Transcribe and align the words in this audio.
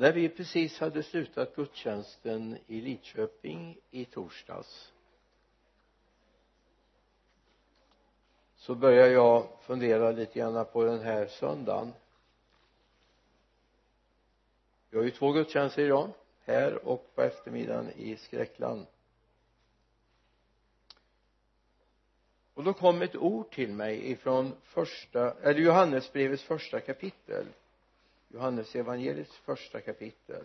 när 0.00 0.12
vi 0.12 0.28
precis 0.28 0.78
hade 0.78 1.02
slutat 1.02 1.56
gudstjänsten 1.56 2.58
i 2.66 2.80
Lidköping 2.80 3.78
i 3.90 4.04
torsdags 4.04 4.92
så 8.56 8.74
började 8.74 9.12
jag 9.12 9.48
fundera 9.62 10.10
lite 10.10 10.38
grann 10.38 10.66
på 10.72 10.84
den 10.84 11.00
här 11.00 11.26
söndagen. 11.26 11.92
Vi 14.90 14.96
har 14.96 15.04
ju 15.04 15.10
två 15.10 15.32
gudstjänster 15.32 15.82
idag 15.82 16.10
här 16.44 16.88
och 16.88 17.14
på 17.14 17.22
eftermiddagen 17.22 17.90
i 17.96 18.16
Skräckland. 18.16 18.86
Och 22.54 22.64
då 22.64 22.72
kom 22.72 23.02
ett 23.02 23.16
ord 23.16 23.50
till 23.50 23.72
mig 23.72 24.10
ifrån 24.10 24.52
första 24.62 25.34
eller 25.42 25.60
Johannesbrevets 25.60 26.42
första 26.42 26.80
kapitel. 26.80 27.46
Johannes 28.32 28.76
evangeliets 28.76 29.36
första 29.36 29.80
kapitel. 29.80 30.44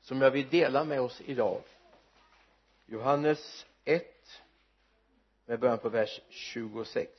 Som 0.00 0.20
jag 0.20 0.30
vill 0.30 0.48
dela 0.48 0.84
med 0.84 1.00
oss 1.00 1.20
idag. 1.20 1.62
Johannes 2.86 3.66
1 3.84 4.04
med 5.46 5.60
början 5.60 5.78
på 5.78 5.88
vers 5.88 6.20
26 6.28 7.10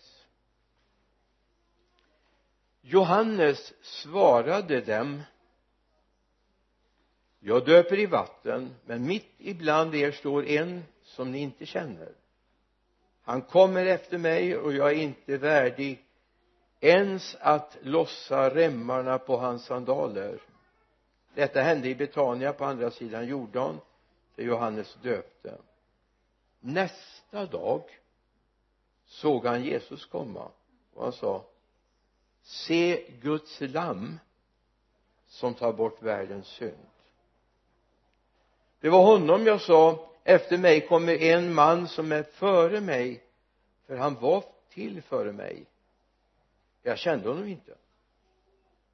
Johannes 2.81 3.73
svarade 3.81 4.81
dem 4.81 5.21
jag 7.39 7.65
döper 7.65 7.99
i 7.99 8.05
vatten 8.05 8.75
men 8.85 9.07
mitt 9.07 9.31
ibland 9.37 9.95
er 9.95 10.11
står 10.11 10.45
en 10.45 10.83
som 11.03 11.31
ni 11.31 11.39
inte 11.39 11.65
känner. 11.65 12.11
Han 13.21 13.41
kommer 13.41 13.85
efter 13.85 14.17
mig 14.17 14.57
och 14.57 14.73
jag 14.73 14.91
är 14.91 14.95
inte 14.95 15.37
värdig 15.37 16.05
ens 16.81 17.37
att 17.39 17.77
lossa 17.81 18.55
remmarna 18.55 19.17
på 19.17 19.37
hans 19.37 19.65
sandaler. 19.65 20.41
Detta 21.33 21.61
hände 21.61 21.89
i 21.89 21.95
Betania 21.95 22.53
på 22.53 22.65
andra 22.65 22.91
sidan 22.91 23.27
Jordan 23.27 23.79
där 24.35 24.43
Johannes 24.43 24.97
döpte. 25.01 25.57
Nästa 26.59 27.45
dag 27.45 27.83
såg 29.05 29.45
han 29.45 29.63
Jesus 29.63 30.05
komma 30.05 30.47
och 30.93 31.03
han 31.03 31.13
sa 31.13 31.43
se 32.41 33.05
Guds 33.21 33.61
lamm 33.61 34.19
som 35.27 35.53
tar 35.53 35.73
bort 35.73 36.01
världens 36.01 36.47
synd. 36.47 36.87
Det 38.79 38.89
var 38.89 39.03
honom 39.03 39.45
jag 39.45 39.61
sa 39.61 40.09
efter 40.23 40.57
mig 40.57 40.87
kommer 40.87 41.13
en 41.13 41.53
man 41.53 41.87
som 41.87 42.11
är 42.11 42.23
före 42.23 42.81
mig 42.81 43.23
för 43.87 43.97
han 43.97 44.15
var 44.15 44.43
till 44.69 45.01
före 45.01 45.31
mig 45.31 45.65
jag 46.81 46.97
kände 46.97 47.29
honom 47.29 47.47
inte. 47.47 47.75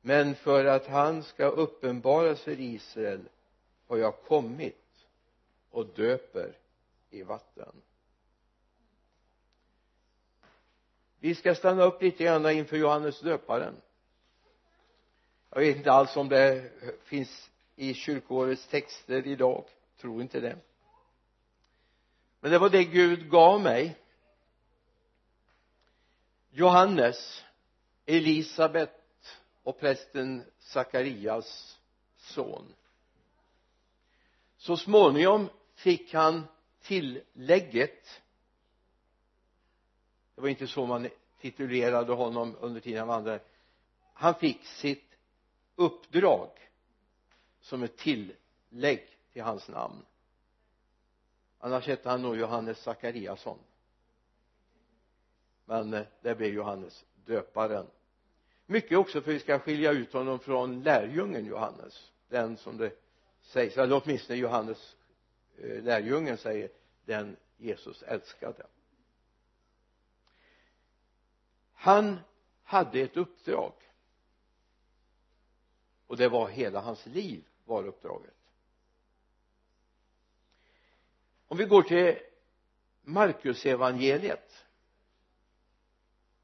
Men 0.02 0.35
för 0.35 0.66
att 0.66 0.88
han 0.88 1.23
ska 1.23 1.45
uppenbaras 1.45 2.41
för 2.41 2.59
Israel 2.59 3.30
har 3.88 3.97
jag 3.97 4.21
kommit 4.21 5.05
och 5.69 5.85
döper 5.85 6.58
i 7.09 7.23
vatten. 7.23 7.81
Vi 11.19 11.35
ska 11.35 11.55
stanna 11.55 11.83
upp 11.83 12.02
lite 12.02 12.23
grann 12.23 12.49
inför 12.49 12.77
Johannes 12.77 13.19
döparen. 13.19 13.75
Jag 15.49 15.59
vet 15.59 15.77
inte 15.77 15.91
alls 15.91 16.15
om 16.15 16.30
det 16.30 16.71
finns 17.03 17.49
i 17.75 17.93
kyrkoårets 17.93 18.67
texter 18.67 19.27
idag. 19.27 19.65
Tror 19.97 20.21
inte 20.21 20.39
det. 20.39 20.58
Men 22.39 22.52
det 22.52 22.59
var 22.59 22.69
det 22.69 22.83
Gud 22.83 23.30
gav 23.30 23.61
mig. 23.61 23.97
Johannes 26.49 27.43
Elisabet 28.09 29.36
och 29.63 29.80
prästen 29.80 30.44
Sakarias 30.59 31.80
son. 32.17 32.73
Så 34.58 34.77
småningom 34.77 35.49
fick 35.73 36.14
han 36.14 36.47
tillägget. 36.81 38.21
Det 40.36 40.42
var 40.42 40.49
inte 40.49 40.67
så 40.67 40.86
man 40.86 41.09
titulerade 41.39 42.14
honom 42.14 42.55
under 42.59 42.81
tiden 42.81 42.99
han 42.99 43.08
vandrade. 43.08 43.39
Han 44.14 44.36
fick 44.36 44.65
sitt 44.65 45.17
uppdrag 45.76 46.49
som 47.61 47.83
ett 47.83 47.98
tillägg 47.98 49.17
till 49.33 49.42
hans 49.43 49.67
namn. 49.67 50.05
Annars 51.60 51.87
hette 51.87 52.10
han 52.10 52.21
nog 52.21 52.37
Johannes 52.37 52.80
Sakariasson 52.80 53.60
men 55.67 55.93
eh, 55.93 56.05
det 56.21 56.36
blev 56.36 56.54
Johannes 56.54 57.05
döparen 57.26 57.87
mycket 58.67 58.98
också 58.98 59.22
för 59.22 59.32
att 59.32 59.36
vi 59.36 59.39
ska 59.39 59.60
skilja 59.60 59.92
ut 59.92 60.14
honom 60.14 60.39
från 60.39 60.83
lärjungen 60.83 61.45
Johannes. 61.45 62.11
Den 62.30 62.58
som 62.58 62.78
det 62.78 62.92
sägs 63.42 63.78
eller 63.78 64.02
åtminstone 64.04 64.39
Johannes 64.39 64.95
eh, 65.58 65.83
lärjungen 65.83 66.38
säger 66.38 66.70
den 67.05 67.38
Jesus 67.58 68.04
älskade. 68.04 68.67
Han 71.73 72.20
hade 72.64 73.00
ett 73.00 73.17
uppdrag. 73.17 73.73
Och 76.08 76.17
det 76.17 76.30
var 76.30 76.48
hela 76.48 76.80
hans 76.80 77.05
liv 77.05 77.44
var 77.66 77.84
uppdraget. 77.84 78.34
Om 81.48 81.58
vi 81.58 81.66
går 81.66 81.82
till 81.82 82.20
Markus 83.02 83.66
evangeliet 83.66 84.66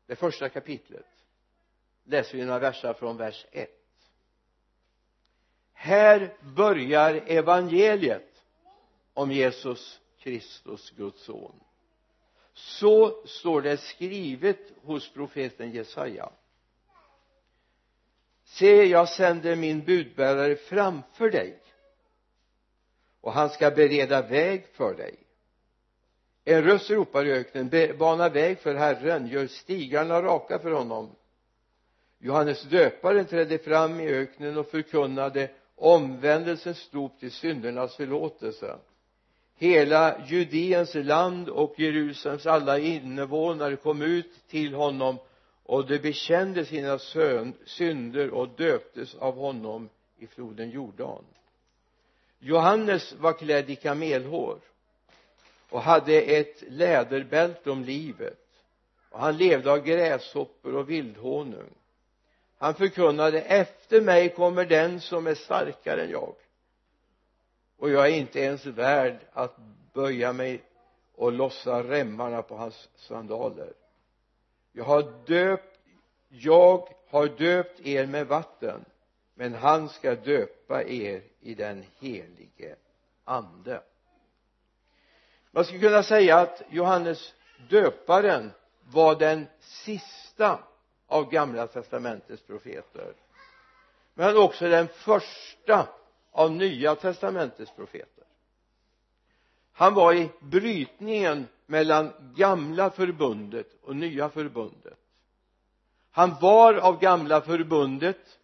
det 0.05 0.15
första 0.15 0.49
kapitlet 0.49 1.12
läser 2.03 2.37
vi 2.37 2.45
några 2.45 2.59
verser 2.59 2.93
från 2.93 3.17
vers 3.17 3.45
1 3.51 3.79
här 5.83 6.33
börjar 6.55 7.23
evangeliet 7.27 8.43
om 9.13 9.31
Jesus 9.31 9.99
Kristus 10.19 10.89
Guds 10.89 11.23
son. 11.23 11.59
Så 12.53 13.25
står 13.25 13.61
det 13.61 13.77
skrivet 13.77 14.59
hos 14.83 15.13
profeten 15.13 15.71
Jesaja. 15.71 16.29
Se 18.43 18.85
jag 18.85 19.09
sänder 19.09 19.55
min 19.55 19.83
budbärare 19.85 20.55
framför 20.55 21.29
dig 21.29 21.59
och 23.21 23.33
han 23.33 23.49
ska 23.49 23.71
bereda 23.71 24.21
väg 24.21 24.67
för 24.67 24.93
dig. 24.93 25.15
En 26.45 26.63
röst 26.63 26.89
ropar 26.89 27.25
i 27.25 27.31
öknen 27.31 27.97
bana 27.97 28.29
väg 28.29 28.59
för 28.59 28.75
Herren 28.75 29.27
gör 29.27 29.47
stigarna 29.47 30.21
raka 30.21 30.59
för 30.59 30.71
honom. 30.71 31.15
Johannes 32.25 32.63
döparen 32.63 33.25
trädde 33.25 33.57
fram 33.57 33.99
i 33.99 34.07
öknen 34.07 34.57
och 34.57 34.67
förkunnade 34.67 35.49
omvändelsens 35.75 36.89
dop 36.89 37.19
till 37.19 37.31
syndernas 37.31 37.95
förlåtelse. 37.95 38.75
Hela 39.55 40.27
Judeens 40.27 40.95
land 40.95 41.49
och 41.49 41.79
Jerusalems 41.79 42.45
alla 42.45 42.79
invånare 42.79 43.75
kom 43.75 44.01
ut 44.01 44.47
till 44.47 44.73
honom 44.73 45.17
och 45.63 45.87
de 45.87 45.99
bekände 45.99 46.65
sina 46.65 46.99
synder 47.65 48.29
och 48.29 48.49
döptes 48.49 49.15
av 49.15 49.35
honom 49.35 49.89
i 50.17 50.27
floden 50.27 50.69
Jordan. 50.69 51.23
Johannes 52.39 53.13
var 53.13 53.33
klädd 53.33 53.69
i 53.69 53.75
kamelhår 53.75 54.59
och 55.69 55.81
hade 55.81 56.21
ett 56.21 56.63
läderbälte 56.67 57.71
om 57.71 57.83
livet. 57.83 58.39
Och 59.09 59.19
han 59.19 59.37
levde 59.37 59.71
av 59.71 59.85
gräshoppor 59.85 60.75
och 60.75 60.89
vildhonung 60.89 61.69
han 62.63 62.75
förkunnade 62.75 63.41
efter 63.41 64.01
mig 64.01 64.29
kommer 64.29 64.65
den 64.65 65.01
som 65.01 65.27
är 65.27 65.35
starkare 65.35 66.03
än 66.03 66.09
jag. 66.09 66.35
Och 67.77 67.89
jag 67.89 68.07
är 68.07 68.11
inte 68.11 68.39
ens 68.39 68.65
värd 68.65 69.19
att 69.33 69.57
böja 69.93 70.33
mig 70.33 70.63
och 71.15 71.31
lossa 71.31 71.83
remmarna 71.83 72.41
på 72.41 72.55
hans 72.55 72.89
sandaler. 72.95 73.73
Jag 74.71 74.83
har 74.83 75.13
döpt 75.25 75.79
jag 76.29 76.89
har 77.09 77.27
döpt 77.27 77.79
er 77.79 78.05
med 78.05 78.27
vatten 78.27 78.85
men 79.33 79.53
han 79.53 79.89
ska 79.89 80.15
döpa 80.15 80.83
er 80.83 81.23
i 81.39 81.55
den 81.55 81.85
helige 81.99 82.75
ande. 83.23 83.81
Man 85.51 85.65
skulle 85.65 85.79
kunna 85.79 86.03
säga 86.03 86.39
att 86.39 86.61
Johannes 86.69 87.33
döparen 87.69 88.51
var 88.81 89.15
den 89.15 89.47
sista 89.59 90.59
av 91.13 91.29
gamla 91.29 91.67
testamentets 91.67 92.43
profeter 92.43 93.13
men 94.13 94.37
också 94.37 94.69
den 94.69 94.87
första 94.87 95.87
av 96.31 96.51
nya 96.51 96.95
testamentets 96.95 97.71
profeter. 97.71 98.23
Han 99.73 99.93
var 99.93 100.13
i 100.13 100.29
brytningen 100.39 101.47
mellan 101.65 102.11
gamla 102.35 102.89
förbundet 102.89 103.67
och 103.81 103.95
nya 103.95 104.29
förbundet. 104.29 104.99
Han 106.11 106.35
var 106.41 106.73
av 106.73 106.99
gamla 106.99 107.41
förbundet 107.41 108.39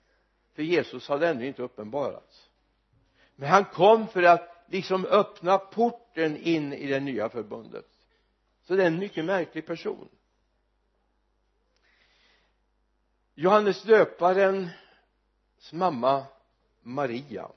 för 0.55 0.63
Jesus 0.63 1.07
hade 1.07 1.29
ännu 1.29 1.47
inte 1.47 1.61
uppenbarats. 1.63 2.49
Men 3.35 3.49
han 3.49 3.65
kom 3.65 4.07
för 4.07 4.23
att 4.23 4.65
liksom 4.67 5.05
öppna 5.05 5.57
porten 5.57 6.37
in 6.37 6.73
i 6.73 6.87
det 6.87 6.99
nya 6.99 7.29
förbundet. 7.29 7.87
Så 8.63 8.75
det 8.75 8.83
är 8.83 8.87
en 8.87 8.99
mycket 8.99 9.25
märklig 9.25 9.65
person. 9.65 10.09
Johannes 13.41 13.83
döparens 13.83 14.69
mamma 15.71 16.25
Maria 16.81 17.49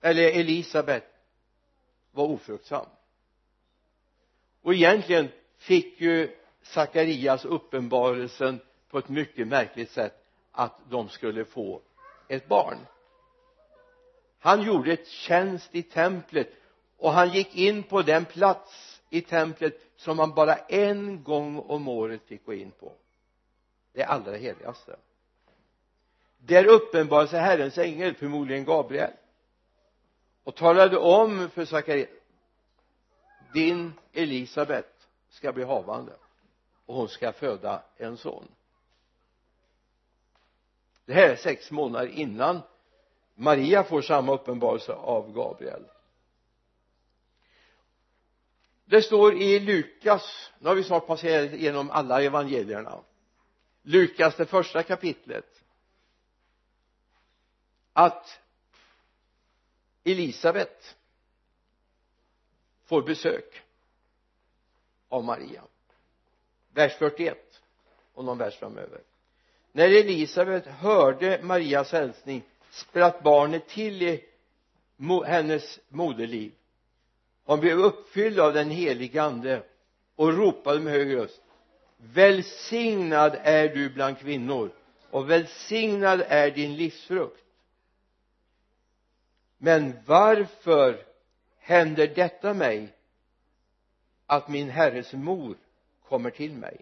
eller 0.00 0.22
Elisabet 0.22 1.04
var 2.10 2.24
ofruktsam. 2.24 2.86
Och 4.62 4.74
egentligen 4.74 5.28
fick 5.56 6.00
ju 6.00 6.36
Sakarias 6.62 7.44
uppenbarelsen 7.44 8.60
på 8.90 8.98
ett 8.98 9.08
mycket 9.08 9.48
märkligt 9.48 9.90
sätt 9.90 10.24
att 10.52 10.78
de 10.90 11.08
skulle 11.08 11.44
få 11.44 11.80
ett 12.28 12.48
barn. 12.48 12.78
Han 14.38 14.62
gjorde 14.62 14.92
ett 14.92 15.08
tjänst 15.08 15.74
i 15.74 15.82
templet 15.82 16.48
och 16.96 17.12
han 17.12 17.32
gick 17.32 17.56
in 17.56 17.82
på 17.82 18.02
den 18.02 18.24
plats 18.24 19.02
i 19.10 19.20
templet 19.20 19.80
som 19.96 20.16
man 20.16 20.34
bara 20.34 20.56
en 20.56 21.22
gång 21.22 21.58
om 21.58 21.88
året 21.88 22.22
fick 22.26 22.44
gå 22.44 22.54
in 22.54 22.70
på. 22.70 22.92
Det 23.92 24.04
allra 24.04 24.36
heligaste 24.36 24.96
där 26.38 26.64
uppenbarade 26.66 27.28
sig 27.28 27.40
Herrens 27.40 27.78
ängel 27.78 28.14
förmodligen 28.14 28.64
Gabriel. 28.64 29.12
Och 30.44 30.54
talade 30.54 30.96
om 30.98 31.50
för 31.50 31.64
Sakarias 31.64 32.08
din 33.52 33.92
Elisabet 34.12 35.08
ska 35.28 35.52
bli 35.52 35.64
havande 35.64 36.12
och 36.86 36.94
hon 36.94 37.08
ska 37.08 37.32
föda 37.32 37.82
en 37.96 38.16
son. 38.16 38.48
Det 41.04 41.14
här 41.14 41.28
är 41.28 41.36
sex 41.36 41.70
månader 41.70 42.08
innan 42.08 42.60
Maria 43.34 43.84
får 43.84 44.02
samma 44.02 44.34
uppenbarelse 44.34 44.92
av 44.92 45.32
Gabriel. 45.32 45.84
Det 48.84 49.02
står 49.02 49.34
i 49.34 49.60
Lukas 49.60 50.52
nu 50.58 50.68
har 50.68 50.74
vi 50.74 50.84
snart 50.84 51.06
passerat 51.06 51.52
igenom 51.52 51.90
alla 51.90 52.22
evangelierna. 52.22 52.98
Lukas 53.82 54.36
det 54.36 54.46
första 54.46 54.82
kapitlet 54.82 55.57
att 57.98 58.40
Elisabet 60.04 60.96
får 62.84 63.02
besök 63.02 63.62
av 65.08 65.24
Maria. 65.24 65.62
Vers 66.74 66.92
41 66.98 67.60
och 68.14 68.24
någon 68.24 68.38
vers 68.38 68.56
framöver. 68.58 69.00
När 69.72 69.88
Elisabet 69.88 70.66
hörde 70.66 71.40
Marias 71.42 71.92
hälsning 71.92 72.42
spratt 72.70 73.22
barnet 73.22 73.68
till 73.68 74.02
i 74.02 74.24
hennes 75.26 75.80
moderliv. 75.88 76.52
Hon 77.44 77.60
blev 77.60 77.78
uppfylld 77.78 78.40
av 78.40 78.52
den 78.52 78.70
helige 78.70 79.22
ande 79.22 79.62
och 80.16 80.32
ropade 80.32 80.80
med 80.80 80.92
hög 80.92 81.16
röst 81.16 81.42
välsignad 81.96 83.38
är 83.42 83.68
du 83.68 83.90
bland 83.90 84.18
kvinnor 84.18 84.70
och 85.10 85.30
välsignad 85.30 86.22
är 86.28 86.50
din 86.50 86.76
livsfrukt 86.76 87.44
men 89.58 89.94
varför 90.06 91.04
händer 91.58 92.06
detta 92.06 92.54
mig 92.54 92.94
att 94.26 94.48
min 94.48 94.70
herres 94.70 95.12
mor 95.12 95.56
kommer 96.08 96.30
till 96.30 96.54
mig? 96.54 96.80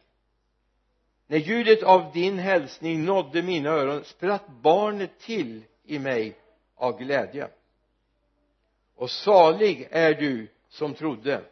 När 1.27 1.39
ljudet 1.39 1.83
av 1.83 2.13
din 2.13 2.39
hälsning 2.39 3.05
nådde 3.05 3.43
mina 3.43 3.71
öron 3.71 4.05
spratt 4.05 4.49
barnet 4.49 5.19
till 5.19 5.65
i 5.85 5.99
mig 5.99 6.39
av 6.75 6.99
glädje. 6.99 7.49
Och 8.95 9.11
salig 9.11 9.89
är 9.91 10.15
du 10.15 10.49
som 10.69 10.95
trodde 10.95 11.45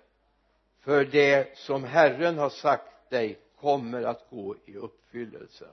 för 0.81 1.05
det 1.05 1.59
som 1.59 1.85
Herren 1.85 2.39
har 2.39 2.51
sagt 2.51 3.11
dig 3.11 3.39
kommer 3.61 4.03
att 4.03 4.31
gå 4.31 4.57
i 4.65 4.77
uppfyllelse. 4.77 5.67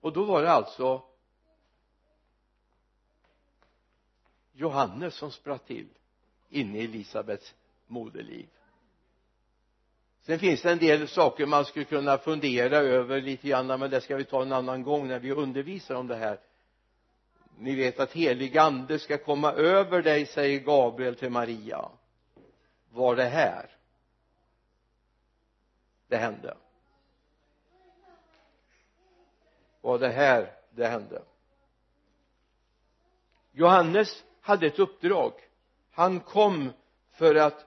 Och 0.00 0.12
då 0.12 0.24
var 0.24 0.42
det 0.42 0.50
alltså 0.50 1.02
Johannes 4.54 5.14
som 5.14 5.30
spratt 5.30 5.66
till 5.66 5.88
inne 6.48 6.78
i 6.78 6.84
Elisabets 6.84 7.54
moderliv. 7.86 8.48
Sen 10.20 10.38
finns 10.38 10.62
det 10.62 10.72
en 10.72 10.78
del 10.78 11.08
saker 11.08 11.46
man 11.46 11.64
skulle 11.64 11.84
kunna 11.84 12.18
fundera 12.18 12.76
över 12.76 13.20
lite 13.20 13.48
grann 13.48 13.66
men 13.66 13.90
det 13.90 14.00
ska 14.00 14.16
vi 14.16 14.24
ta 14.24 14.42
en 14.42 14.52
annan 14.52 14.82
gång 14.82 15.08
när 15.08 15.18
vi 15.18 15.32
undervisar 15.32 15.94
om 15.94 16.06
det 16.06 16.16
här. 16.16 16.40
Ni 17.58 17.74
vet 17.74 18.00
att 18.00 18.12
helig 18.12 18.58
ande 18.58 18.98
ska 18.98 19.18
komma 19.18 19.52
över 19.52 20.02
dig 20.02 20.26
säger 20.26 20.60
Gabriel 20.60 21.14
till 21.14 21.30
Maria. 21.30 21.88
Var 22.90 23.16
det 23.16 23.24
här 23.24 23.70
det 26.08 26.16
hände? 26.16 26.56
Var 29.80 29.98
det 29.98 30.08
här 30.08 30.52
det 30.70 30.86
hände? 30.86 31.22
Johannes 33.52 34.24
hade 34.44 34.66
ett 34.66 34.78
uppdrag. 34.78 35.32
Han 35.90 36.20
kom 36.20 36.72
för 37.10 37.34
att 37.34 37.66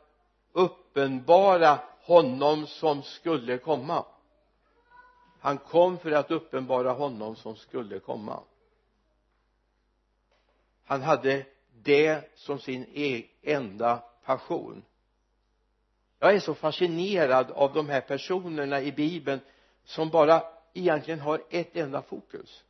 uppenbara 0.52 1.80
honom 2.02 2.68
som 2.68 3.04
skulle 3.04 3.58
komma. 3.58 4.06
Han 5.40 5.58
kom 5.58 5.98
för 5.98 6.12
att 6.12 6.32
uppenbara 6.32 6.92
honom 6.92 7.36
som 7.36 7.56
skulle 7.56 8.00
komma. 8.00 8.44
Han 10.86 11.02
hade 11.02 11.46
det 11.84 12.36
som 12.36 12.60
sin 12.60 12.86
e-, 12.94 13.26
enda 13.42 14.04
passion. 14.26 14.84
Jag 16.20 16.36
är 16.36 16.40
så 16.40 16.54
fascinerad 16.54 17.52
av 17.52 17.74
de 17.74 17.90
här 17.90 18.02
personerna 18.02 18.82
i 18.82 18.92
bibeln 18.92 19.40
som 19.84 20.10
bara 20.10 20.44
egentligen 20.74 21.20
har 21.20 21.44
ett 21.50 21.76
enda 21.76 22.02
fokus 22.02 22.64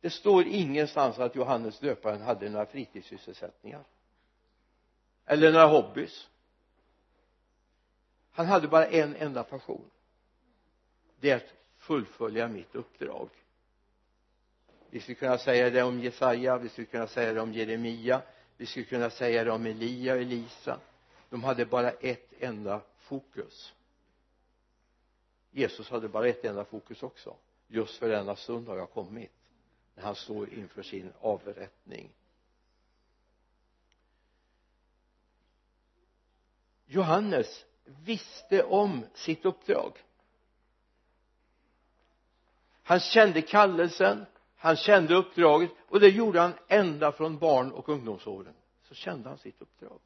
det 0.00 0.10
står 0.10 0.46
ingenstans 0.46 1.18
att 1.18 1.34
Johannes 1.34 1.78
döparen 1.78 2.22
hade 2.22 2.48
några 2.48 2.66
fritidssysselsättningar. 2.66 3.84
Eller 5.26 5.52
några 5.52 5.66
hobbys. 5.66 6.28
Han 8.30 8.46
hade 8.46 8.68
bara 8.68 8.86
en 8.86 9.16
enda 9.16 9.44
passion. 9.44 9.90
Det 11.20 11.30
är 11.30 11.36
att 11.36 11.54
fullfölja 11.78 12.48
mitt 12.48 12.74
uppdrag. 12.74 13.28
Vi 14.90 15.00
skulle 15.00 15.14
kunna 15.14 15.38
säga 15.38 15.70
det 15.70 15.82
om 15.82 16.00
Jesaja 16.00 16.58
vi 16.58 16.68
skulle 16.68 16.86
kunna 16.86 17.06
säga 17.06 17.32
det 17.32 17.40
om 17.40 17.52
Jeremia 17.52 18.22
vi 18.60 18.66
skulle 18.66 18.84
kunna 18.84 19.10
säga 19.10 19.44
det 19.44 19.50
om 19.50 19.66
Elia 19.66 20.12
och 20.12 20.20
Elisa. 20.20 20.80
De 21.30 21.44
hade 21.44 21.66
bara 21.66 21.90
ett 21.90 22.32
enda 22.38 22.80
fokus. 22.98 23.74
Jesus 25.50 25.90
hade 25.90 26.08
bara 26.08 26.28
ett 26.28 26.44
enda 26.44 26.64
fokus 26.64 27.02
också. 27.02 27.36
Just 27.68 27.98
för 27.98 28.08
denna 28.08 28.36
stund 28.36 28.68
har 28.68 28.76
jag 28.76 28.90
kommit 28.90 29.32
när 29.94 30.02
han 30.02 30.14
står 30.14 30.54
inför 30.54 30.82
sin 30.82 31.12
avrättning. 31.20 32.12
Johannes 36.86 37.64
visste 37.84 38.64
om 38.64 39.06
sitt 39.14 39.44
uppdrag. 39.44 40.04
Han 42.82 43.00
kände 43.00 43.42
kallelsen 43.42 44.26
han 44.62 44.76
kände 44.76 45.14
uppdraget 45.14 45.70
och 45.88 46.00
det 46.00 46.08
gjorde 46.08 46.40
han 46.40 46.52
ända 46.68 47.12
från 47.12 47.38
barn 47.38 47.72
och 47.72 47.88
ungdomsåren. 47.88 48.54
Så 48.82 48.94
kände 48.94 49.28
han 49.28 49.38
sitt 49.38 49.62
uppdrag. 49.62 50.00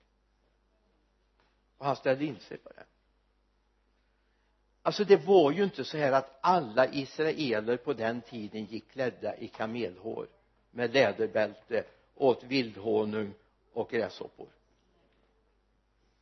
Och 1.79 1.87
han 1.87 1.97
ställde 1.97 2.25
in 2.25 2.41
sig 2.41 2.57
på 2.59 2.69
det 2.69 2.85
alltså 4.85 5.05
det 5.05 5.17
var 5.17 5.51
ju 5.51 5.65
inte 5.65 5.85
så 5.85 5.99
här 5.99 6.13
att 6.13 6.39
alla 6.41 6.93
israeler 6.93 7.77
på 7.77 7.93
den 7.93 8.21
tiden 8.21 8.65
gick 8.65 8.91
klädda 8.91 9.37
i 9.37 9.49
kamelhår 9.49 10.29
med 10.71 10.95
läderbälte 10.95 11.85
åt 12.15 12.45
vildhonung 12.45 13.35
och 13.73 13.91
gräshoppor. 13.91 14.49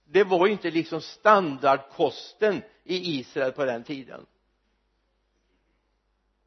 Det 0.04 0.24
var 0.24 0.46
ju 0.46 0.52
inte 0.52 0.70
liksom 0.70 1.00
standardkosten 1.00 2.62
i 2.84 3.18
Israel 3.18 3.52
på 3.52 3.64
den 3.64 3.84
tiden. 3.84 4.26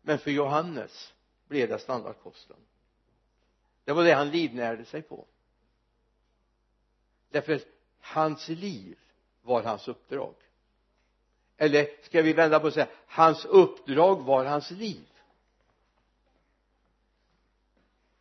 Men 0.02 0.20
för 0.20 0.32
Johannes 0.32 1.14
blev 1.48 1.70
det 1.70 1.80
standardkosten. 1.80 2.58
Det 3.84 3.94
var 3.94 4.04
det 4.04 4.14
han 4.14 4.30
livnärde 4.30 4.86
sig 4.86 5.02
på. 5.02 5.26
Därför 7.30 7.54
att 7.54 7.68
hans 8.00 8.50
liv 8.50 8.98
var 9.42 9.64
hans 9.64 9.88
uppdrag 9.88 10.36
eller 11.58 11.88
ska 12.02 12.22
vi 12.22 12.34
vända 12.34 12.60
på 12.60 12.68
och 12.68 12.74
säga 12.74 12.88
hans 13.08 13.46
uppdrag 13.46 14.24
var 14.24 14.46
hans 14.46 14.72
liv. 14.72 15.08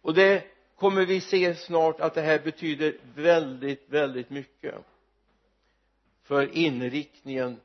Och 0.01 0.15
det 0.15 0.45
kommer 0.77 1.07
vi 1.07 1.21
se 1.21 1.55
snart 1.55 2.01
att 2.01 2.15
det 2.15 2.23
här 2.23 2.39
betyder 2.39 2.97
väldigt 3.15 3.89
väldigt 3.89 4.31
mycket 4.31 4.75
för 6.23 6.57
inriktningen 6.57 7.61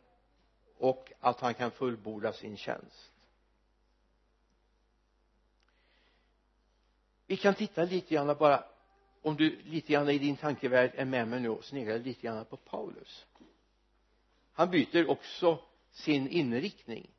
och 0.77 1.11
att 1.19 1.39
han 1.39 1.53
kan 1.53 1.71
fullborda 1.71 2.33
sin 2.33 2.57
tjänst. 2.57 3.11
Vi 7.27 7.37
kan 7.37 7.55
titta 7.55 7.83
lite 7.83 8.15
grann 8.15 8.35
bara 8.39 8.63
om 9.21 9.35
du 9.35 9.61
lite 9.63 9.93
grann 9.93 10.09
i 10.09 10.17
din 10.17 10.37
tankevärld 10.37 10.91
är 10.95 11.05
med 11.05 11.27
mig 11.27 11.39
nu 11.39 11.49
och 11.49 11.65
sneglar 11.65 11.99
lite 11.99 12.21
grann 12.21 12.45
på 12.45 12.57
Paulus 12.57 13.25
han 14.59 14.69
byter 14.69 15.09
också 15.09 15.59
sin 15.91 16.27
inriktning 16.27 17.09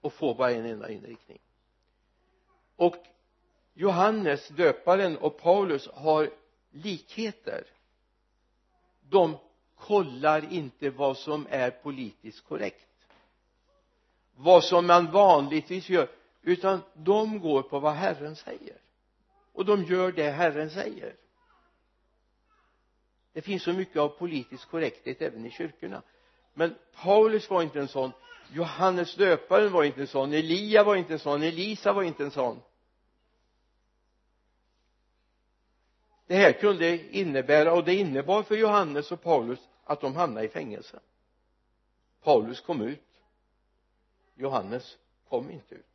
och 0.00 0.12
får 0.12 0.34
bara 0.34 0.50
en 0.50 0.66
enda 0.66 0.90
inriktning. 0.90 1.38
Och 2.76 2.96
Johannes 3.74 4.48
döparen 4.48 5.16
och 5.16 5.38
Paulus 5.38 5.88
har 5.88 6.30
likheter. 6.70 7.64
De 9.08 9.36
kollar 9.76 10.52
inte 10.52 10.90
vad 10.90 11.16
som 11.16 11.46
är 11.50 11.70
politiskt 11.70 12.44
korrekt 12.44 12.88
vad 14.34 14.64
som 14.64 14.86
man 14.86 15.10
vanligtvis 15.10 15.88
gör 15.88 16.08
utan 16.42 16.80
de 16.94 17.40
går 17.40 17.62
på 17.62 17.78
vad 17.80 17.94
Herren 17.94 18.36
säger. 18.36 18.76
Och 19.52 19.64
de 19.64 19.84
gör 19.84 20.12
det 20.12 20.30
Herren 20.30 20.70
säger. 20.70 21.16
Det 23.32 23.42
finns 23.42 23.62
så 23.62 23.72
mycket 23.72 23.96
av 23.96 24.08
politisk 24.08 24.68
korrekthet 24.68 25.22
även 25.22 25.46
i 25.46 25.50
kyrkorna 25.50 26.02
men 26.54 26.74
Paulus 26.94 27.50
var 27.50 27.62
inte 27.62 27.80
en 27.80 27.88
sån. 27.88 28.12
Johannes 28.52 29.14
döparen 29.14 29.72
var 29.72 29.84
inte 29.84 30.00
en 30.00 30.06
sån. 30.06 30.32
Elia 30.32 30.84
var 30.84 30.96
inte 30.96 31.12
en 31.12 31.18
sån. 31.18 31.42
Elisa 31.42 31.92
var 31.92 32.02
inte 32.02 32.24
en 32.24 32.30
sån. 32.30 32.60
Det 36.26 36.36
här 36.36 36.52
kunde 36.52 37.16
innebära 37.16 37.72
och 37.72 37.84
det 37.84 37.94
innebar 37.94 38.42
för 38.42 38.56
Johannes 38.56 39.12
och 39.12 39.22
Paulus 39.22 39.58
att 39.84 40.00
de 40.00 40.16
hamnade 40.16 40.46
i 40.46 40.48
fängelse. 40.48 41.00
Paulus 42.22 42.60
kom 42.60 42.80
ut. 42.80 43.00
Johannes 44.34 44.96
kom 45.28 45.50
inte 45.50 45.74
ut. 45.74 45.86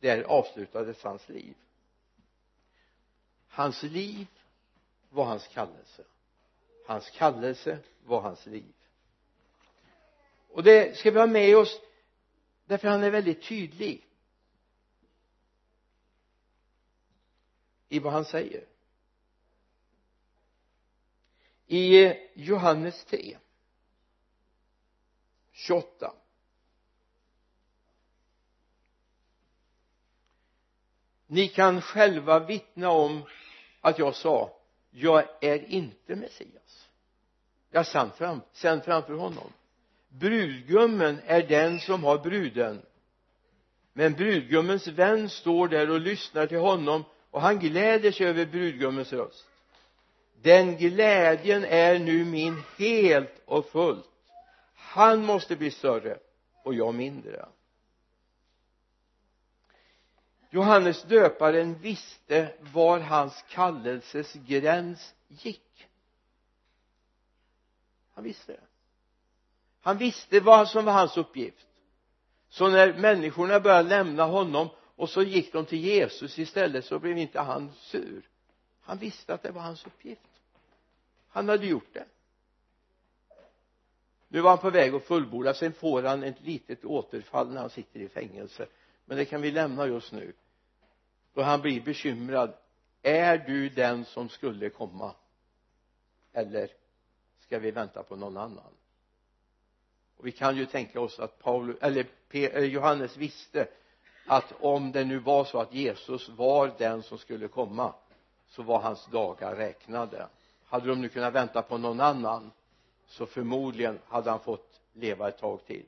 Där 0.00 0.22
avslutades 0.22 1.02
hans 1.02 1.28
liv. 1.28 1.54
Hans 3.48 3.82
liv 3.82 4.26
var 5.10 5.24
hans 5.24 5.48
kallelse. 5.48 6.04
Hans 6.86 7.10
kallelse 7.10 7.78
var 8.04 8.20
hans 8.20 8.46
liv 8.46 8.72
och 10.54 10.62
det 10.62 10.96
ska 10.96 11.10
vi 11.10 11.18
ha 11.18 11.26
med 11.26 11.56
oss 11.56 11.80
därför 12.64 12.88
han 12.88 13.02
är 13.02 13.10
väldigt 13.10 13.42
tydlig 13.42 14.06
i 17.88 17.98
vad 17.98 18.12
han 18.12 18.24
säger. 18.24 18.64
I 21.66 22.12
Johannes 22.34 23.04
3 23.04 23.38
28 25.52 26.14
ni 31.26 31.48
kan 31.48 31.80
själva 31.80 32.38
vittna 32.38 32.90
om 32.90 33.22
att 33.80 33.98
jag 33.98 34.14
sa 34.14 34.60
jag 34.90 35.44
är 35.44 35.64
inte 35.64 36.16
Messias. 36.16 36.88
Jag 37.70 37.80
är 37.80 37.84
sänd, 37.84 38.14
fram, 38.14 38.40
sänd 38.52 38.84
framför 38.84 39.14
honom 39.14 39.52
brudgummen 40.18 41.20
är 41.26 41.42
den 41.42 41.80
som 41.80 42.04
har 42.04 42.18
bruden. 42.18 42.82
Men 43.92 44.12
brudgummens 44.12 44.88
vän 44.88 45.28
står 45.28 45.68
där 45.68 45.90
och 45.90 46.00
lyssnar 46.00 46.46
till 46.46 46.58
honom 46.58 47.04
och 47.30 47.40
han 47.40 47.58
gläder 47.58 48.12
sig 48.12 48.26
över 48.26 48.46
brudgummens 48.46 49.12
röst. 49.12 49.46
Den 50.42 50.76
glädjen 50.76 51.64
är 51.64 51.98
nu 51.98 52.24
min 52.24 52.62
helt 52.78 53.42
och 53.44 53.66
fullt. 53.66 54.10
Han 54.74 55.24
måste 55.24 55.56
bli 55.56 55.70
större 55.70 56.18
och 56.62 56.74
jag 56.74 56.94
mindre. 56.94 57.46
Johannes 60.50 61.02
döparen 61.02 61.78
visste 61.78 62.54
var 62.60 63.00
hans 63.00 63.44
kallelses 63.48 64.32
gräns 64.32 65.14
gick. 65.28 65.88
Han 68.14 68.24
visste 68.24 68.52
det 68.52 68.73
han 69.84 69.98
visste 69.98 70.40
vad 70.40 70.68
som 70.68 70.84
var 70.84 70.92
hans 70.92 71.16
uppgift. 71.16 71.66
Så 72.48 72.68
när 72.68 72.92
människorna 72.92 73.60
började 73.60 73.88
lämna 73.88 74.24
honom 74.24 74.68
och 74.96 75.10
så 75.10 75.22
gick 75.22 75.52
de 75.52 75.66
till 75.66 75.78
Jesus 75.78 76.38
istället 76.38 76.84
så 76.84 76.98
blev 76.98 77.18
inte 77.18 77.40
han 77.40 77.72
sur. 77.78 78.28
Han 78.80 78.98
visste 78.98 79.34
att 79.34 79.42
det 79.42 79.50
var 79.50 79.62
hans 79.62 79.86
uppgift. 79.86 80.30
Han 81.28 81.48
hade 81.48 81.66
gjort 81.66 81.88
det. 81.92 82.04
Nu 84.28 84.40
var 84.40 84.50
han 84.50 84.58
på 84.58 84.70
väg 84.70 84.94
att 84.94 85.04
fullborda 85.04 85.54
sen 85.54 85.72
får 85.72 86.02
han 86.02 86.24
ett 86.24 86.40
litet 86.40 86.84
återfall 86.84 87.52
när 87.52 87.60
han 87.60 87.70
sitter 87.70 88.00
i 88.00 88.08
fängelse. 88.08 88.66
Men 89.04 89.16
det 89.16 89.24
kan 89.24 89.42
vi 89.42 89.50
lämna 89.50 89.86
just 89.86 90.12
nu. 90.12 90.32
Då 91.34 91.42
han 91.42 91.60
blir 91.60 91.80
bekymrad. 91.80 92.54
Är 93.02 93.38
du 93.38 93.68
den 93.68 94.04
som 94.04 94.28
skulle 94.28 94.70
komma? 94.70 95.14
Eller 96.32 96.70
ska 97.38 97.58
vi 97.58 97.70
vänta 97.70 98.02
på 98.02 98.16
någon 98.16 98.36
annan? 98.36 98.72
Och 100.16 100.26
vi 100.26 100.32
kan 100.32 100.56
ju 100.56 100.66
tänka 100.66 101.00
oss 101.00 101.18
att 101.18 101.38
Paulus 101.38 101.76
eller 101.80 102.06
eh, 102.30 102.64
Johannes 102.64 103.16
visste 103.16 103.68
att 104.26 104.52
om 104.60 104.92
det 104.92 105.04
nu 105.04 105.18
var 105.18 105.44
så 105.44 105.60
att 105.60 105.74
Jesus 105.74 106.28
var 106.28 106.74
den 106.78 107.02
som 107.02 107.18
skulle 107.18 107.48
komma 107.48 107.94
så 108.48 108.62
var 108.62 108.80
hans 108.80 109.06
dagar 109.06 109.56
räknade. 109.56 110.28
Hade 110.64 110.88
de 110.88 111.00
nu 111.00 111.08
kunnat 111.08 111.34
vänta 111.34 111.62
på 111.62 111.78
någon 111.78 112.00
annan 112.00 112.50
så 113.06 113.26
förmodligen 113.26 113.98
hade 114.08 114.30
han 114.30 114.40
fått 114.40 114.80
leva 114.92 115.28
ett 115.28 115.38
tag 115.38 115.66
till. 115.66 115.86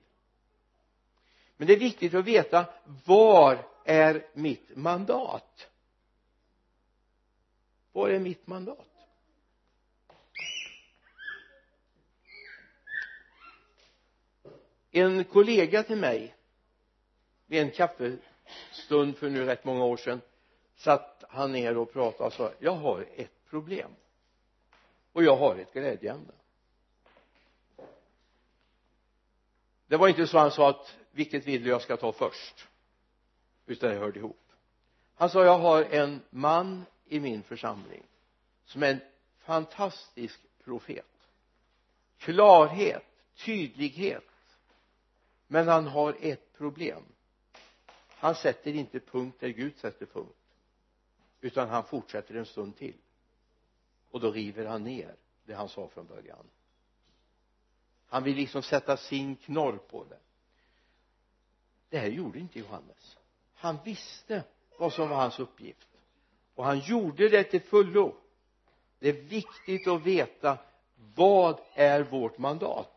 Men 1.56 1.66
det 1.66 1.74
är 1.74 1.78
viktigt 1.78 2.14
att 2.14 2.24
veta 2.24 2.64
var 3.04 3.58
är 3.84 4.26
mitt 4.32 4.76
mandat? 4.76 5.68
Var 7.92 8.08
är 8.08 8.18
mitt 8.18 8.46
mandat? 8.46 8.95
En 14.96 15.24
kollega 15.24 15.82
till 15.82 15.96
mig 15.96 16.34
vid 17.46 17.60
en 17.60 17.70
kaffestund 17.70 19.16
för 19.16 19.30
nu 19.30 19.44
rätt 19.44 19.64
många 19.64 19.84
år 19.84 19.96
sedan 19.96 20.20
satt 20.76 21.24
han 21.28 21.52
ner 21.52 21.76
och 21.76 21.92
pratade 21.92 22.26
och 22.26 22.32
sa 22.32 22.52
jag 22.58 22.74
har 22.74 23.06
ett 23.16 23.46
problem. 23.50 23.90
Och 25.12 25.24
jag 25.24 25.36
har 25.36 25.56
ett 25.56 25.72
glädjeämne. 25.72 26.32
Det 29.86 29.96
var 29.96 30.08
inte 30.08 30.26
så 30.26 30.38
han 30.38 30.50
sa 30.50 30.70
att 30.70 30.96
vilket 31.10 31.46
vill 31.46 31.62
du 31.62 31.70
jag 31.70 31.82
ska 31.82 31.96
ta 31.96 32.12
först. 32.12 32.68
Utan 33.66 33.90
det 33.90 33.96
hörde 33.98 34.18
ihop. 34.18 34.52
Han 35.14 35.30
sa 35.30 35.44
jag 35.44 35.58
har 35.58 35.84
en 35.84 36.22
man 36.30 36.84
i 37.04 37.20
min 37.20 37.42
församling 37.42 38.02
som 38.64 38.82
är 38.82 38.90
en 38.90 39.00
fantastisk 39.38 40.40
profet. 40.64 41.06
Klarhet 42.18 43.04
tydlighet 43.36 44.24
men 45.46 45.68
han 45.68 45.86
har 45.86 46.16
ett 46.20 46.52
problem. 46.52 47.02
Han 48.08 48.34
sätter 48.34 48.74
inte 48.74 49.00
punkt 49.00 49.36
där 49.40 49.48
Gud 49.48 49.76
sätter 49.76 50.06
punkt 50.06 50.36
utan 51.40 51.68
han 51.68 51.84
fortsätter 51.84 52.34
en 52.34 52.46
stund 52.46 52.76
till. 52.76 52.96
Och 54.10 54.20
då 54.20 54.30
river 54.30 54.66
han 54.66 54.84
ner 54.84 55.16
det 55.44 55.54
han 55.54 55.68
sa 55.68 55.88
från 55.88 56.06
början. 56.06 56.46
Han 58.06 58.24
vill 58.24 58.36
liksom 58.36 58.62
sätta 58.62 58.96
sin 58.96 59.36
knorr 59.36 59.76
på 59.76 60.04
det. 60.04 60.18
Det 61.88 61.98
här 61.98 62.08
gjorde 62.08 62.38
inte 62.38 62.58
Johannes. 62.58 63.16
Han 63.54 63.78
visste 63.84 64.44
vad 64.78 64.92
som 64.92 65.08
var 65.08 65.16
hans 65.16 65.38
uppgift. 65.38 65.88
Och 66.54 66.64
han 66.64 66.78
gjorde 66.78 67.28
det 67.28 67.44
till 67.44 67.62
fullo. 67.62 68.16
Det 68.98 69.08
är 69.08 69.22
viktigt 69.22 69.88
att 69.88 70.02
veta 70.02 70.58
vad 71.14 71.60
är 71.74 72.02
vårt 72.02 72.38
mandat? 72.38 72.95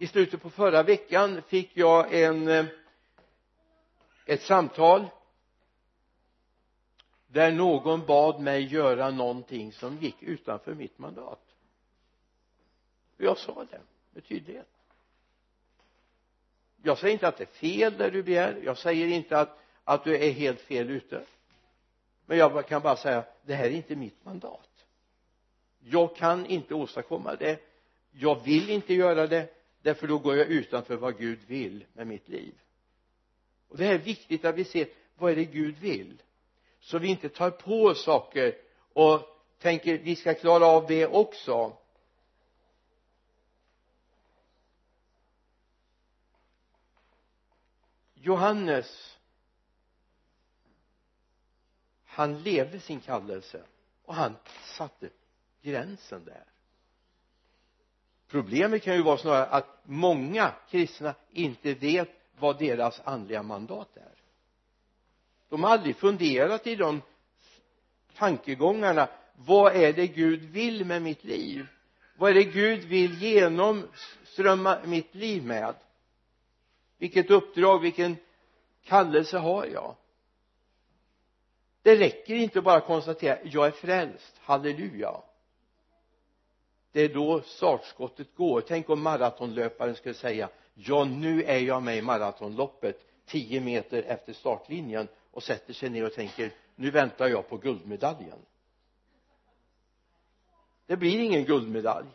I 0.00 0.06
slutet 0.06 0.42
på 0.42 0.50
förra 0.50 0.82
veckan 0.82 1.42
fick 1.42 1.76
jag 1.76 2.14
en 2.14 2.48
eh, 2.48 2.66
ett 4.26 4.42
samtal 4.42 5.06
där 7.26 7.52
någon 7.52 8.06
bad 8.06 8.40
mig 8.40 8.62
göra 8.62 9.10
någonting 9.10 9.72
som 9.72 9.98
gick 9.98 10.22
utanför 10.22 10.74
mitt 10.74 10.98
mandat. 10.98 11.42
Och 13.16 13.24
jag 13.24 13.38
sa 13.38 13.64
det 13.70 13.80
med 14.10 14.24
tydlighet. 14.24 14.68
Jag 16.82 16.98
säger 16.98 17.12
inte 17.12 17.28
att 17.28 17.36
det 17.36 17.44
är 17.44 17.46
fel 17.46 17.98
det 17.98 18.10
du 18.10 18.22
begär. 18.22 18.60
Jag 18.64 18.78
säger 18.78 19.06
inte 19.06 19.38
att 19.38 19.58
att 19.84 20.04
du 20.04 20.16
är 20.16 20.30
helt 20.32 20.60
fel 20.60 20.90
ute. 20.90 21.24
Men 22.26 22.38
jag 22.38 22.66
kan 22.66 22.82
bara 22.82 22.96
säga 22.96 23.24
det 23.42 23.54
här 23.54 23.64
är 23.64 23.70
inte 23.70 23.96
mitt 23.96 24.24
mandat. 24.24 24.86
Jag 25.80 26.16
kan 26.16 26.46
inte 26.46 26.74
åstadkomma 26.74 27.36
det. 27.36 27.60
Jag 28.10 28.44
vill 28.44 28.70
inte 28.70 28.94
göra 28.94 29.26
det 29.26 29.59
därför 29.82 30.06
då 30.06 30.18
går 30.18 30.36
jag 30.36 30.46
utanför 30.46 30.96
vad 30.96 31.18
Gud 31.18 31.38
vill 31.46 31.84
med 31.92 32.06
mitt 32.06 32.28
liv. 32.28 32.54
Och 33.68 33.76
det 33.76 33.86
är 33.86 33.98
viktigt 33.98 34.44
att 34.44 34.54
vi 34.54 34.64
ser 34.64 34.88
vad 35.18 35.32
är 35.32 35.36
det 35.36 35.44
Gud 35.44 35.78
vill? 35.78 36.22
Så 36.80 36.98
vi 36.98 37.08
inte 37.08 37.28
tar 37.28 37.50
på 37.50 37.84
oss 37.84 38.04
saker 38.04 38.56
och 38.92 39.20
tänker 39.58 39.98
vi 39.98 40.16
ska 40.16 40.34
klara 40.34 40.66
av 40.66 40.86
det 40.86 41.06
också. 41.06 41.76
Johannes 48.14 49.16
han 52.04 52.42
levde 52.42 52.80
sin 52.80 53.00
kallelse 53.00 53.64
och 54.04 54.14
han 54.14 54.36
satte 54.64 55.10
gränsen 55.62 56.24
där 56.24 56.44
problemet 58.30 58.82
kan 58.82 58.94
ju 58.94 59.02
vara 59.02 59.18
snarare 59.18 59.46
att 59.46 59.80
många 59.84 60.52
kristna 60.70 61.14
inte 61.30 61.74
vet 61.74 62.08
vad 62.38 62.58
deras 62.58 63.00
andliga 63.04 63.42
mandat 63.42 63.96
är. 63.96 64.14
De 65.48 65.64
har 65.64 65.70
aldrig 65.70 65.96
funderat 65.96 66.66
i 66.66 66.76
de 66.76 67.02
tankegångarna. 68.16 69.08
Vad 69.36 69.76
är 69.76 69.92
det 69.92 70.06
Gud 70.06 70.40
vill 70.40 70.84
med 70.84 71.02
mitt 71.02 71.24
liv? 71.24 71.66
Vad 72.16 72.30
är 72.30 72.34
det 72.34 72.44
Gud 72.44 72.84
vill 72.84 73.22
genomströmma 73.22 74.78
mitt 74.84 75.14
liv 75.14 75.46
med? 75.46 75.74
Vilket 76.98 77.30
uppdrag, 77.30 77.78
vilken 77.80 78.16
kallelse 78.84 79.38
har 79.38 79.66
jag? 79.66 79.96
Det 81.82 81.96
räcker 81.96 82.34
inte 82.34 82.60
bara 82.60 82.76
att 82.76 82.86
konstatera 82.86 83.38
jag 83.44 83.66
är 83.66 83.70
frälst, 83.70 84.40
halleluja 84.40 85.16
det 86.92 87.00
är 87.00 87.08
då 87.14 87.42
startskottet 87.42 88.34
går. 88.34 88.60
Tänk 88.60 88.90
om 88.90 89.02
maratonlöparen 89.02 89.94
skulle 89.94 90.14
säga 90.14 90.48
ja 90.74 91.04
nu 91.04 91.42
är 91.44 91.58
jag 91.58 91.82
med 91.82 91.96
i 91.96 92.02
maratonloppet 92.02 93.06
tio 93.26 93.60
meter 93.60 94.02
efter 94.02 94.32
startlinjen 94.32 95.08
och 95.30 95.42
sätter 95.42 95.72
sig 95.72 95.90
ner 95.90 96.06
och 96.06 96.14
tänker 96.14 96.52
nu 96.74 96.90
väntar 96.90 97.28
jag 97.28 97.48
på 97.48 97.56
guldmedaljen. 97.56 98.38
Det 100.86 100.96
blir 100.96 101.18
ingen 101.18 101.44
guldmedalj. 101.44 102.08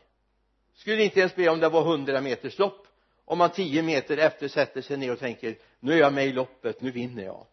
Skulle 0.74 1.03
inte 1.03 1.20
ens 1.20 1.36
bli 1.36 1.50
om 1.50 1.60
det 1.60 1.70
var 1.70 1.84
hundra 1.84 2.22
meters 2.22 2.60
lopp. 2.60 2.88
Om 3.25 3.38
man 3.38 3.50
tio 3.50 3.84
meter 3.84 4.17
efter 4.17 4.48
sätter 4.48 4.82
sig 4.82 4.98
ner 4.98 5.12
och 5.12 5.20
tänker 5.20 5.58
nu 5.79 5.94
är 5.94 5.98
jag 5.98 6.13
med 6.13 6.27
i 6.27 6.34
loppet, 6.34 6.82
nu 6.82 6.91
vinner 6.91 7.24
jag. 7.24 7.46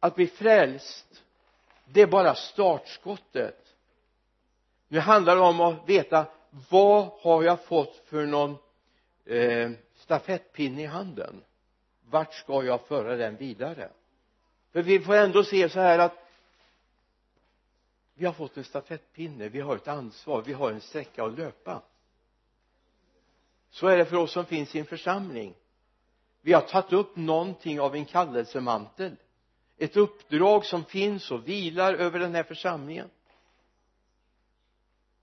Att 0.00 0.14
bli 0.14 0.26
frälst 0.26 1.22
det 1.84 2.00
är 2.00 2.06
bara 2.06 2.34
startskottet 2.34 3.61
nu 4.92 4.98
handlar 4.98 5.36
det 5.36 5.42
om 5.42 5.60
att 5.60 5.88
veta 5.88 6.26
vad 6.70 7.08
har 7.20 7.42
jag 7.42 7.64
fått 7.64 8.02
för 8.04 8.26
någon 8.26 8.56
eh, 9.24 9.70
stafettpinne 9.94 10.82
i 10.82 10.86
handen? 10.86 11.44
Vart 12.10 12.34
ska 12.34 12.64
jag 12.64 12.80
föra 12.80 13.16
den 13.16 13.36
vidare? 13.36 13.90
För 14.72 14.82
vi 14.82 15.00
får 15.00 15.14
ändå 15.14 15.44
se 15.44 15.68
så 15.68 15.80
här 15.80 15.98
att 15.98 16.28
vi 18.14 18.26
har 18.26 18.32
fått 18.32 18.56
en 18.56 18.64
stafettpinne, 18.64 19.48
vi 19.48 19.60
har 19.60 19.76
ett 19.76 19.88
ansvar, 19.88 20.42
vi 20.42 20.52
har 20.52 20.70
en 20.70 20.80
sträcka 20.80 21.24
att 21.24 21.38
löpa. 21.38 21.82
Så 23.70 23.86
är 23.86 23.96
det 23.96 24.04
för 24.04 24.16
oss 24.16 24.32
som 24.32 24.44
finns 24.44 24.74
i 24.74 24.78
en 24.78 24.86
församling. 24.86 25.54
Vi 26.40 26.52
har 26.52 26.60
tagit 26.60 26.92
upp 26.92 27.16
någonting 27.16 27.80
av 27.80 27.94
en 27.94 28.04
kallelsemantel. 28.04 29.16
Ett 29.78 29.96
uppdrag 29.96 30.64
som 30.64 30.84
finns 30.84 31.30
och 31.30 31.48
vilar 31.48 31.94
över 31.94 32.18
den 32.18 32.34
här 32.34 32.42
församlingen 32.42 33.08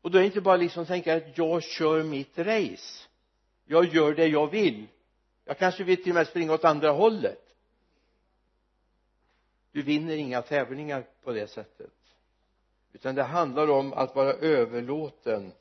och 0.02 0.12
då 0.12 0.18
är 0.18 0.22
det 0.22 0.26
inte 0.26 0.42
bara 0.42 0.58
liksom 0.58 0.86
tänka 0.86 1.16
att 1.16 1.38
jag 1.38 1.64
kör 1.64 2.04
mitt 2.04 2.38
race. 2.38 3.08
Jag 3.66 3.86
gör 3.86 4.14
det 4.14 4.28
jag 4.28 4.48
vill. 4.48 4.88
Jag 5.46 5.58
kanske 5.58 5.84
vill 5.84 6.04
till 6.04 6.12
och 6.12 6.16
med 6.16 6.28
springa 6.28 6.54
åt 6.54 6.66
andra 6.66 6.92
hållet. 6.92 7.56
Du 9.72 9.82
vinner 9.82 10.16
inga 10.16 10.42
tävlingar 10.42 11.08
på 11.24 11.32
det 11.32 11.48
sättet. 11.48 11.92
Utan 12.94 13.16
det 13.16 13.24
handlar 13.24 13.70
om 13.70 13.94
att 13.94 14.16
vara 14.16 14.34
överlåten 14.34 15.52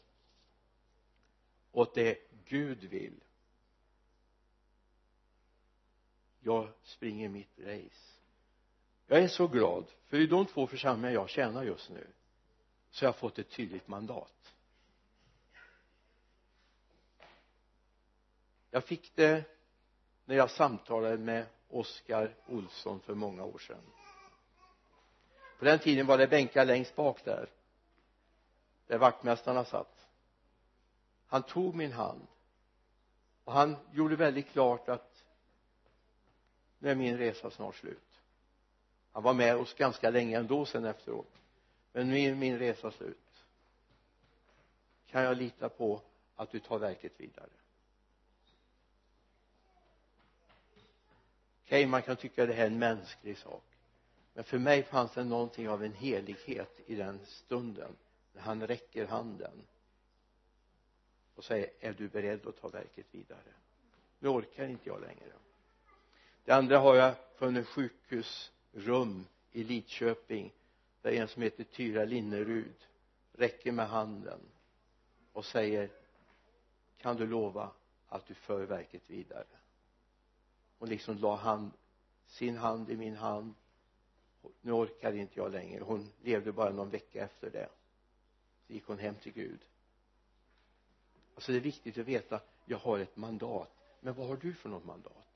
åt 1.72 1.94
det 1.94 2.18
Gud 2.44 2.84
vill. 2.84 3.20
Jag 6.40 6.68
springer 6.82 7.28
mitt 7.28 7.58
race. 7.58 8.14
Jag 9.06 9.22
är 9.22 9.28
så 9.28 9.46
glad 9.46 9.84
för 10.06 10.20
i 10.20 10.26
de 10.26 10.46
två 10.46 10.66
församlingar 10.66 11.14
jag 11.14 11.28
tjänar 11.28 11.64
just 11.64 11.90
nu 11.90 12.06
så 12.90 13.04
har 13.04 13.08
jag 13.08 13.16
fått 13.16 13.38
ett 13.38 13.50
tydligt 13.50 13.88
mandat. 13.88 14.54
Jag 18.70 18.84
fick 18.84 19.16
det 19.16 19.44
när 20.24 20.36
jag 20.36 20.50
samtalade 20.50 21.18
med 21.18 21.46
Oskar 21.68 22.34
Olsson 22.46 23.00
för 23.00 23.14
många 23.14 23.44
år 23.44 23.58
sedan. 23.58 23.82
På 25.58 25.64
den 25.64 25.78
tiden 25.78 26.06
var 26.06 26.18
det 26.18 26.26
bänkar 26.26 26.64
längst 26.64 26.96
bak 26.96 27.24
där 27.24 27.48
där 28.88 28.98
vaktmästarna 28.98 29.64
satt. 29.64 30.06
Han 31.26 31.42
tog 31.42 31.74
min 31.74 31.92
hand 31.92 32.26
och 33.44 33.52
han 33.52 33.76
gjorde 33.92 34.16
väldigt 34.16 34.48
klart 34.48 34.88
att 34.88 35.24
nu 36.78 36.90
är 36.90 36.94
min 36.94 37.18
resa 37.18 37.50
snart 37.50 37.74
slut. 37.74 38.20
Han 39.12 39.22
var 39.22 39.34
med 39.34 39.56
oss 39.56 39.74
ganska 39.74 40.10
länge 40.10 40.38
ändå 40.38 40.64
sen 40.64 40.84
efteråt 40.84 41.37
men 41.92 42.08
nu 42.08 42.20
är 42.20 42.34
min 42.34 42.58
resa 42.58 42.90
slut. 42.90 43.44
Kan 45.06 45.22
jag 45.22 45.36
lita 45.36 45.68
på 45.68 46.02
att 46.36 46.50
du 46.50 46.60
tar 46.60 46.78
verket 46.78 47.12
vidare? 47.16 47.48
Okej 51.64 51.80
okay, 51.80 51.86
man 51.86 52.02
kan 52.02 52.16
tycka 52.16 52.46
det 52.46 52.52
här 52.52 52.62
är 52.62 52.66
en 52.66 52.78
mänsklig 52.78 53.38
sak. 53.38 53.64
Men 54.34 54.44
för 54.44 54.58
mig 54.58 54.82
fanns 54.82 55.12
det 55.12 55.24
någonting 55.24 55.68
av 55.68 55.84
en 55.84 55.92
helighet 55.92 56.80
i 56.86 56.94
den 56.94 57.20
stunden. 57.26 57.96
När 58.32 58.42
han 58.42 58.66
räcker 58.66 59.06
handen 59.06 59.62
och 61.34 61.44
säger 61.44 61.70
är 61.80 61.92
du 61.92 62.08
beredd 62.08 62.46
att 62.46 62.60
ta 62.60 62.68
verket 62.68 63.06
vidare? 63.10 63.52
Nu 64.18 64.28
orkar 64.28 64.68
inte 64.68 64.88
jag 64.88 65.00
längre. 65.00 65.32
Det 66.44 66.52
andra 66.52 66.78
har 66.78 66.94
jag 66.94 67.14
från 67.36 67.56
ett 67.56 67.68
sjukhusrum 67.68 69.26
i 69.52 69.64
Lidköping 69.64 70.52
där 71.10 71.20
en 71.22 71.28
som 71.28 71.42
heter 71.42 71.64
Tyra 71.64 72.04
Linnerud 72.04 72.74
räcker 73.32 73.72
med 73.72 73.88
handen 73.88 74.40
och 75.32 75.44
säger 75.44 75.90
kan 76.96 77.16
du 77.16 77.26
lova 77.26 77.70
att 78.08 78.26
du 78.26 78.34
för 78.34 78.66
verket 78.66 79.02
vidare? 79.06 79.46
Hon 80.78 80.88
liksom 80.88 81.18
la 81.18 81.36
hand, 81.36 81.70
sin 82.26 82.56
hand 82.56 82.90
i 82.90 82.96
min 82.96 83.16
hand. 83.16 83.54
Nu 84.60 84.72
orkar 84.72 85.12
inte 85.12 85.38
jag 85.38 85.52
längre. 85.52 85.84
Hon 85.84 86.12
levde 86.22 86.52
bara 86.52 86.72
någon 86.72 86.90
vecka 86.90 87.24
efter 87.24 87.50
det. 87.50 87.68
Så 88.66 88.72
gick 88.72 88.86
hon 88.86 88.98
hem 88.98 89.14
till 89.14 89.32
Gud. 89.32 89.60
Alltså 91.34 91.52
det 91.52 91.58
är 91.58 91.62
viktigt 91.62 91.98
att 91.98 92.06
veta 92.06 92.40
jag 92.64 92.78
har 92.78 92.98
ett 92.98 93.16
mandat. 93.16 93.70
Men 94.00 94.14
vad 94.14 94.26
har 94.26 94.36
du 94.36 94.54
för 94.54 94.68
något 94.68 94.84
mandat? 94.84 95.27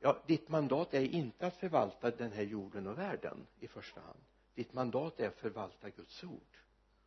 Ja 0.00 0.22
ditt 0.26 0.48
mandat 0.48 0.94
är 0.94 1.02
inte 1.02 1.46
att 1.46 1.56
förvalta 1.56 2.10
den 2.10 2.32
här 2.32 2.42
jorden 2.42 2.86
och 2.86 2.98
världen 2.98 3.46
i 3.60 3.68
första 3.68 4.00
hand. 4.00 4.20
Ditt 4.54 4.72
mandat 4.72 5.20
är 5.20 5.28
att 5.28 5.38
förvalta 5.38 5.90
Guds 5.90 6.24
ord 6.24 6.58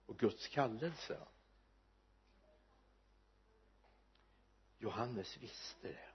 och 0.06 0.18
Guds 0.18 0.48
kallelse. 0.48 1.20
Johannes 4.78 5.38
visste 5.38 5.88
det. 5.88 6.10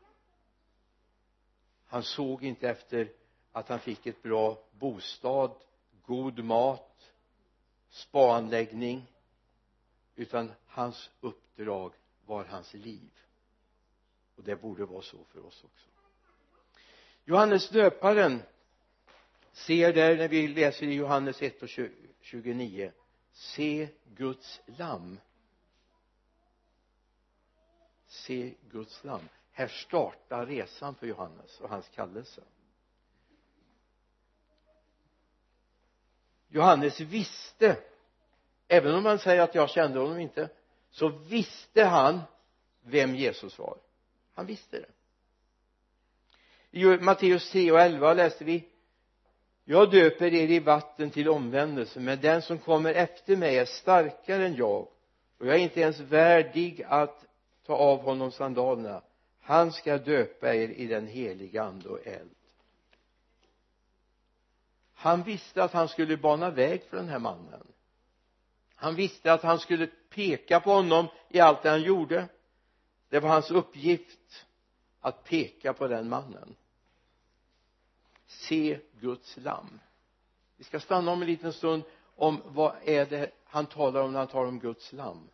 Han 1.87 2.03
såg 2.03 2.45
inte 2.45 2.69
efter 2.69 3.13
att 3.53 3.69
han 3.69 3.81
fick 3.81 4.07
ett 4.07 4.23
bra 4.23 4.65
bostad 4.73 5.57
god 6.07 6.45
mat 6.45 7.13
spaanläggning 7.89 9.07
utan 10.15 10.53
hans 10.67 11.11
uppdrag 11.21 11.95
var 12.27 12.45
hans 12.45 12.75
liv. 12.75 13.11
Och 14.37 14.43
det 14.45 14.57
borde 14.57 14.85
vara 14.85 15.03
så 15.03 15.25
för 15.25 15.47
oss 15.47 15.65
också. 15.65 15.94
Johannes 17.25 17.69
döparen 17.69 18.43
ser 19.53 19.93
där 19.93 20.17
när 20.17 20.29
vi 20.29 20.49
läser 20.49 20.87
i 20.87 20.95
Johannes 20.95 21.43
1 21.43 21.63
och 21.63 21.69
29 22.21 22.93
se 23.33 23.89
Guds 24.05 24.61
lamm 24.67 25.19
se 28.15 28.55
Guds 28.71 29.05
lamm 29.05 29.29
här 29.53 29.69
startar 29.69 30.47
resan 30.47 30.95
för 30.95 31.07
Johannes 31.07 31.61
och 31.61 31.69
hans 31.69 31.89
kallelse. 31.89 32.43
Johannes 36.49 37.01
visste 37.01 37.77
även 38.69 38.95
om 38.95 39.05
han 39.05 39.19
säger 39.19 39.43
att 39.43 39.55
jag 39.55 39.71
kände 39.71 39.99
honom 39.99 40.19
inte 40.19 40.49
så 40.91 41.09
visste 41.09 41.85
han 41.85 42.21
vem 42.81 43.15
Jesus 43.15 43.59
var. 43.59 43.79
Han 44.35 44.47
visste 44.47 44.81
det 44.81 44.91
i 46.75 46.99
Matteus 47.01 47.51
3 47.51 47.73
och 47.73 47.81
11 47.81 48.15
läste 48.15 48.45
vi 48.45 48.65
jag 49.65 49.91
döper 49.91 50.35
er 50.35 50.51
i 50.51 50.59
vatten 50.59 51.11
till 51.11 51.29
omvändelse 51.29 52.01
men 52.01 52.21
den 52.21 52.43
som 52.43 52.59
kommer 52.59 52.95
efter 52.95 53.37
mig 53.37 53.59
är 53.59 53.65
starkare 53.65 54.47
än 54.47 54.55
jag 54.55 54.89
och 55.39 55.47
jag 55.47 55.55
är 55.55 55.59
inte 55.59 55.81
ens 55.81 56.01
värdig 56.01 56.83
att 56.89 57.25
ta 57.67 57.75
av 57.75 57.99
honom 57.99 58.33
sandalerna. 58.33 59.03
Han 59.41 59.73
ska 59.73 59.99
döpa 59.99 60.55
er 60.55 60.69
i 60.69 60.87
den 60.87 61.07
heliga 61.07 61.63
ande 61.63 61.89
och 61.89 62.07
eld. 62.07 62.31
Han 64.95 65.23
visste 65.23 65.65
att 65.65 65.73
han 65.73 65.89
skulle 65.89 66.17
bana 66.17 66.51
väg 66.51 66.83
för 66.83 66.97
den 66.97 67.09
här 67.09 67.19
mannen. 67.19 67.67
Han 68.75 68.95
visste 68.95 69.33
att 69.33 69.43
han 69.43 69.59
skulle 69.59 69.87
peka 70.11 70.61
på 70.61 70.71
honom 70.71 71.07
i 71.29 71.41
allt 71.41 71.63
det 71.63 71.71
han 71.71 71.83
gjorde. 71.83 72.29
Det 73.09 73.21
var 73.21 73.29
hans 73.29 73.51
uppgift 73.51 74.47
att 75.01 75.25
peka 75.25 75.73
på 75.73 75.89
den 75.89 76.09
mannen 76.09 76.55
se 78.35 78.79
Guds 79.01 79.37
lamm 79.37 79.81
vi 80.57 80.65
ska 80.65 80.81
stanna 80.81 81.13
om 81.13 81.23
en 81.23 81.29
liten 81.29 81.53
stund 81.53 81.83
om 82.17 82.43
vad 82.45 82.75
är 82.85 83.07
det 83.07 83.31
han 83.45 83.67
talar 83.67 84.03
om 84.03 84.13
när 84.13 84.19
han 84.19 84.29
talar 84.29 84.49
om 84.49 84.59
Guds 84.59 84.93
lamm 84.93 85.29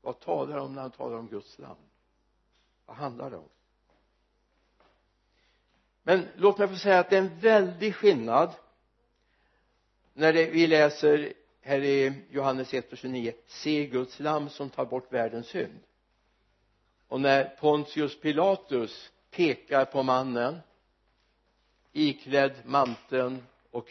vad 0.00 0.20
talar 0.20 0.52
han 0.52 0.66
om 0.66 0.74
när 0.74 0.82
han 0.82 0.90
talar 0.90 1.18
om 1.18 1.28
Guds 1.28 1.58
lamm 1.58 1.76
vad 2.86 2.96
handlar 2.96 3.30
det 3.30 3.36
om? 3.36 3.48
Men 6.02 6.28
låt 6.36 6.58
mig 6.58 6.68
få 6.68 6.76
säga 6.76 6.98
att 6.98 7.10
det 7.10 7.16
är 7.16 7.22
en 7.22 7.38
väldig 7.38 7.94
skillnad 7.94 8.54
när 10.12 10.32
det, 10.32 10.50
vi 10.50 10.66
läser 10.66 11.32
här 11.60 11.80
i 11.80 12.22
Johannes 12.30 12.74
1 12.74 12.92
och 12.92 12.98
29 12.98 13.32
se 13.46 13.86
Guds 13.86 14.20
lam 14.20 14.48
som 14.48 14.70
tar 14.70 14.86
bort 14.86 15.12
världens 15.12 15.46
synd. 15.46 15.80
Och 17.08 17.20
när 17.20 17.44
Pontius 17.44 18.20
Pilatus 18.20 19.12
pekar 19.30 19.84
på 19.84 20.02
mannen 20.02 20.58
iklädd 21.92 22.52
manteln 22.64 23.46
och 23.70 23.88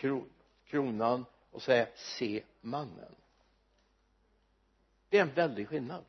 kronan 0.66 1.26
och 1.52 1.62
säga 1.62 1.88
se 1.96 2.44
mannen. 2.62 3.16
Det 5.10 5.18
är 5.18 5.22
en 5.22 5.34
väldig 5.34 5.68
skillnad. 5.68 6.04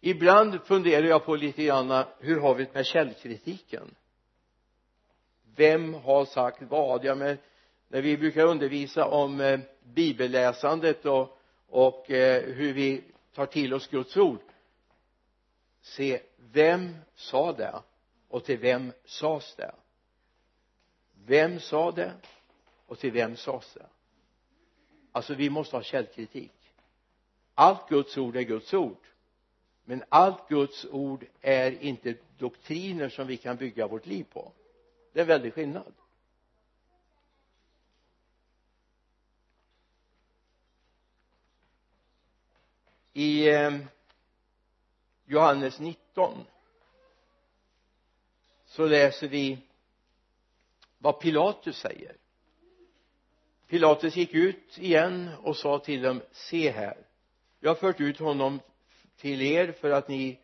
Ibland 0.00 0.62
funderar 0.64 1.06
jag 1.06 1.24
på 1.24 1.36
lite 1.36 1.64
grann 1.64 2.04
hur 2.18 2.40
har 2.40 2.54
vi 2.54 2.64
det 2.64 2.74
med 2.74 2.86
källkritiken? 2.86 3.94
Vem 5.56 5.94
har 5.94 6.24
sagt 6.24 6.62
vad? 6.62 7.04
Ja 7.04 7.14
men 7.14 7.38
när 7.88 8.02
vi 8.02 8.16
brukar 8.18 8.46
undervisa 8.46 9.06
om 9.06 9.40
eh, 9.40 9.60
bibelläsandet 9.82 11.06
och, 11.06 11.38
och 11.66 12.10
eh, 12.10 12.42
hur 12.42 12.72
vi 12.72 13.04
tar 13.34 13.46
till 13.46 13.74
oss 13.74 13.88
Guds 13.88 14.16
ord 14.16 14.40
se 15.80 16.20
vem 16.36 16.96
sa 17.14 17.52
det 17.52 17.82
och 18.28 18.44
till 18.44 18.58
vem 18.58 18.92
sades 19.04 19.54
det? 19.56 19.74
Vem 21.26 21.60
sa 21.60 21.92
det? 21.92 22.12
Och 22.86 22.98
till 22.98 23.12
vem 23.12 23.36
sades 23.36 23.74
det? 23.74 23.86
Alltså 25.12 25.34
vi 25.34 25.50
måste 25.50 25.76
ha 25.76 25.82
källkritik. 25.82 26.74
Allt 27.54 27.88
Guds 27.88 28.18
ord 28.18 28.36
är 28.36 28.42
Guds 28.42 28.74
ord. 28.74 29.06
Men 29.84 30.04
allt 30.08 30.48
Guds 30.48 30.84
ord 30.84 31.24
är 31.40 31.82
inte 31.82 32.14
doktriner 32.38 33.08
som 33.08 33.26
vi 33.26 33.36
kan 33.36 33.56
bygga 33.56 33.86
vårt 33.86 34.06
liv 34.06 34.24
på. 34.32 34.52
Det 35.12 35.20
är 35.20 35.22
en 35.22 35.28
väldig 35.28 35.54
skillnad. 35.54 35.92
I 43.12 43.48
eh, 43.48 43.78
Johannes 45.24 45.80
19 45.80 46.44
så 48.66 48.86
läser 48.86 49.28
vi 49.28 49.58
vad 51.02 51.20
Pilatus 51.20 51.76
säger. 51.76 52.16
Pilatus 53.68 54.16
gick 54.16 54.34
ut 54.34 54.78
igen 54.78 55.30
och 55.42 55.56
sa 55.56 55.78
till 55.78 56.02
dem 56.02 56.22
se 56.32 56.70
här 56.70 56.96
jag 57.60 57.70
har 57.70 57.74
fört 57.74 58.00
ut 58.00 58.18
honom 58.18 58.60
till 59.16 59.42
er 59.42 59.72
för 59.72 59.90
att 59.90 60.08
ni 60.08 60.38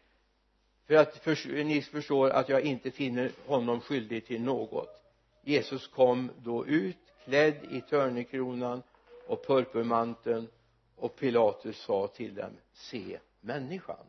för 0.86 0.94
att 0.94 1.16
för, 1.16 1.64
ni 1.64 1.82
förstår 1.82 2.30
att 2.30 2.48
jag 2.48 2.62
inte 2.62 2.90
finner 2.90 3.32
honom 3.46 3.80
skyldig 3.80 4.26
till 4.26 4.40
något. 4.42 5.02
Jesus 5.42 5.86
kom 5.86 6.30
då 6.38 6.66
ut 6.66 6.96
klädd 7.24 7.64
i 7.70 7.80
törnekronan 7.80 8.82
och 9.26 9.46
purpurmanteln 9.46 10.48
och 10.96 11.16
Pilatus 11.16 11.78
sa 11.78 12.06
till 12.06 12.34
dem 12.34 12.56
se 12.72 13.18
människan 13.40 14.06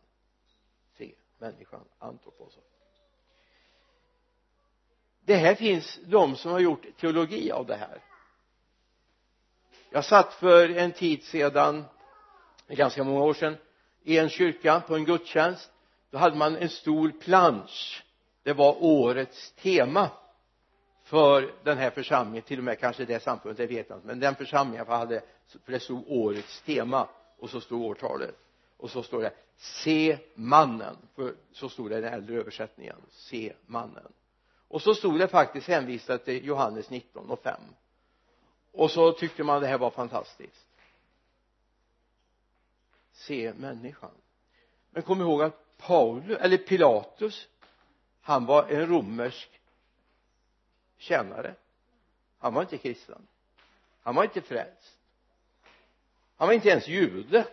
se 0.99 1.11
människan. 1.37 1.85
Antropos 1.99 2.57
det 5.29 5.35
här 5.35 5.55
finns 5.55 5.99
de 6.05 6.35
som 6.35 6.51
har 6.51 6.59
gjort 6.59 6.85
teologi 6.99 7.51
av 7.51 7.65
det 7.65 7.75
här. 7.75 8.01
Jag 9.89 10.05
satt 10.05 10.33
för 10.33 10.69
en 10.69 10.91
tid 10.91 11.23
sedan 11.23 11.85
ganska 12.67 13.03
många 13.03 13.23
år 13.23 13.33
sedan 13.33 13.57
i 14.03 14.17
en 14.17 14.29
kyrka 14.29 14.81
på 14.87 14.95
en 14.95 15.05
gudstjänst. 15.05 15.71
Då 16.11 16.17
hade 16.17 16.37
man 16.37 16.55
en 16.55 16.69
stor 16.69 17.11
plansch. 17.11 18.03
Det 18.43 18.53
var 18.53 18.83
årets 18.83 19.51
tema 19.51 20.09
för 21.03 21.53
den 21.63 21.77
här 21.77 21.89
församlingen. 21.89 22.43
Till 22.43 22.57
och 22.57 22.63
med 22.63 22.79
kanske 22.79 23.05
det 23.05 23.23
samfundet, 23.23 23.57
det 23.57 23.75
vet 23.75 23.89
jag 23.89 23.97
inte 23.97 24.07
men 24.07 24.19
den 24.19 24.35
församlingen 24.35 24.87
hade 24.87 25.21
för 25.65 25.71
det 25.71 25.79
stod 25.79 26.03
årets 26.07 26.61
tema 26.61 27.09
och 27.39 27.49
så 27.49 27.61
stod 27.61 27.81
årtalet. 27.81 28.35
Och 28.77 28.89
så 28.89 29.03
står 29.03 29.21
det 29.21 29.33
se 29.57 30.17
mannen. 30.35 30.97
För 31.15 31.35
så 31.51 31.69
stod 31.69 31.89
det 31.89 31.97
i 31.97 32.01
den 32.01 32.13
äldre 32.13 32.35
översättningen 32.35 32.95
se 33.09 33.53
mannen 33.65 34.13
och 34.69 34.81
så 34.81 34.95
stod 34.95 35.19
det 35.19 35.27
faktiskt 35.27 35.67
hänvisat 35.67 36.25
till 36.25 36.45
Johannes 36.45 36.89
19 36.89 37.29
och 37.29 37.43
5 37.43 37.61
och 38.71 38.91
så 38.91 39.11
tyckte 39.11 39.43
man 39.43 39.61
det 39.61 39.67
här 39.67 39.77
var 39.77 39.91
fantastiskt. 39.91 40.67
Se 43.11 43.53
människan. 43.53 44.11
Men 44.91 45.03
kom 45.03 45.21
ihåg 45.21 45.41
att 45.41 45.77
Paulus 45.77 46.37
eller 46.37 46.57
Pilatus 46.57 47.47
han 48.21 48.45
var 48.45 48.67
en 48.69 48.87
romersk 48.87 49.61
tjänare. 50.97 51.55
Han 52.37 52.53
var 52.53 52.61
inte 52.61 52.77
kristen. 52.77 53.27
Han 54.01 54.15
var 54.15 54.23
inte 54.23 54.41
frälst. 54.41 54.97
Han 56.35 56.47
var 56.47 56.55
inte 56.55 56.69
ens 56.69 56.87
jude 56.87 57.47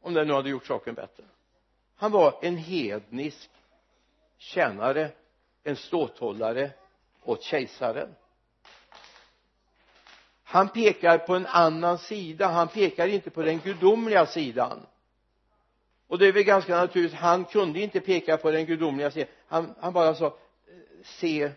om 0.00 0.14
det 0.14 0.24
nu 0.24 0.32
hade 0.32 0.50
gjort 0.50 0.66
saken 0.66 0.94
bättre. 0.94 1.24
Han 1.96 2.12
var 2.12 2.38
en 2.42 2.56
hednisk 2.56 3.50
tjänare 4.38 5.12
en 5.66 5.76
ståthållare 5.76 6.70
åt 7.22 7.42
kejsaren. 7.42 8.14
Han 10.42 10.68
pekar 10.68 11.18
på 11.18 11.34
en 11.34 11.46
annan 11.46 11.98
sida. 11.98 12.46
Han 12.46 12.68
pekar 12.68 13.08
inte 13.08 13.30
på 13.30 13.42
den 13.42 13.58
gudomliga 13.58 14.26
sidan. 14.26 14.86
Och 16.06 16.18
det 16.18 16.26
är 16.26 16.32
väl 16.32 16.42
ganska 16.42 16.76
naturligt. 16.76 17.12
Han 17.12 17.44
kunde 17.44 17.80
inte 17.80 18.00
peka 18.00 18.36
på 18.36 18.50
den 18.50 18.66
gudomliga 18.66 19.10
sidan. 19.10 19.28
Han, 19.46 19.74
han 19.80 19.92
bara 19.92 20.14
sa 20.14 20.38
se 21.02 21.52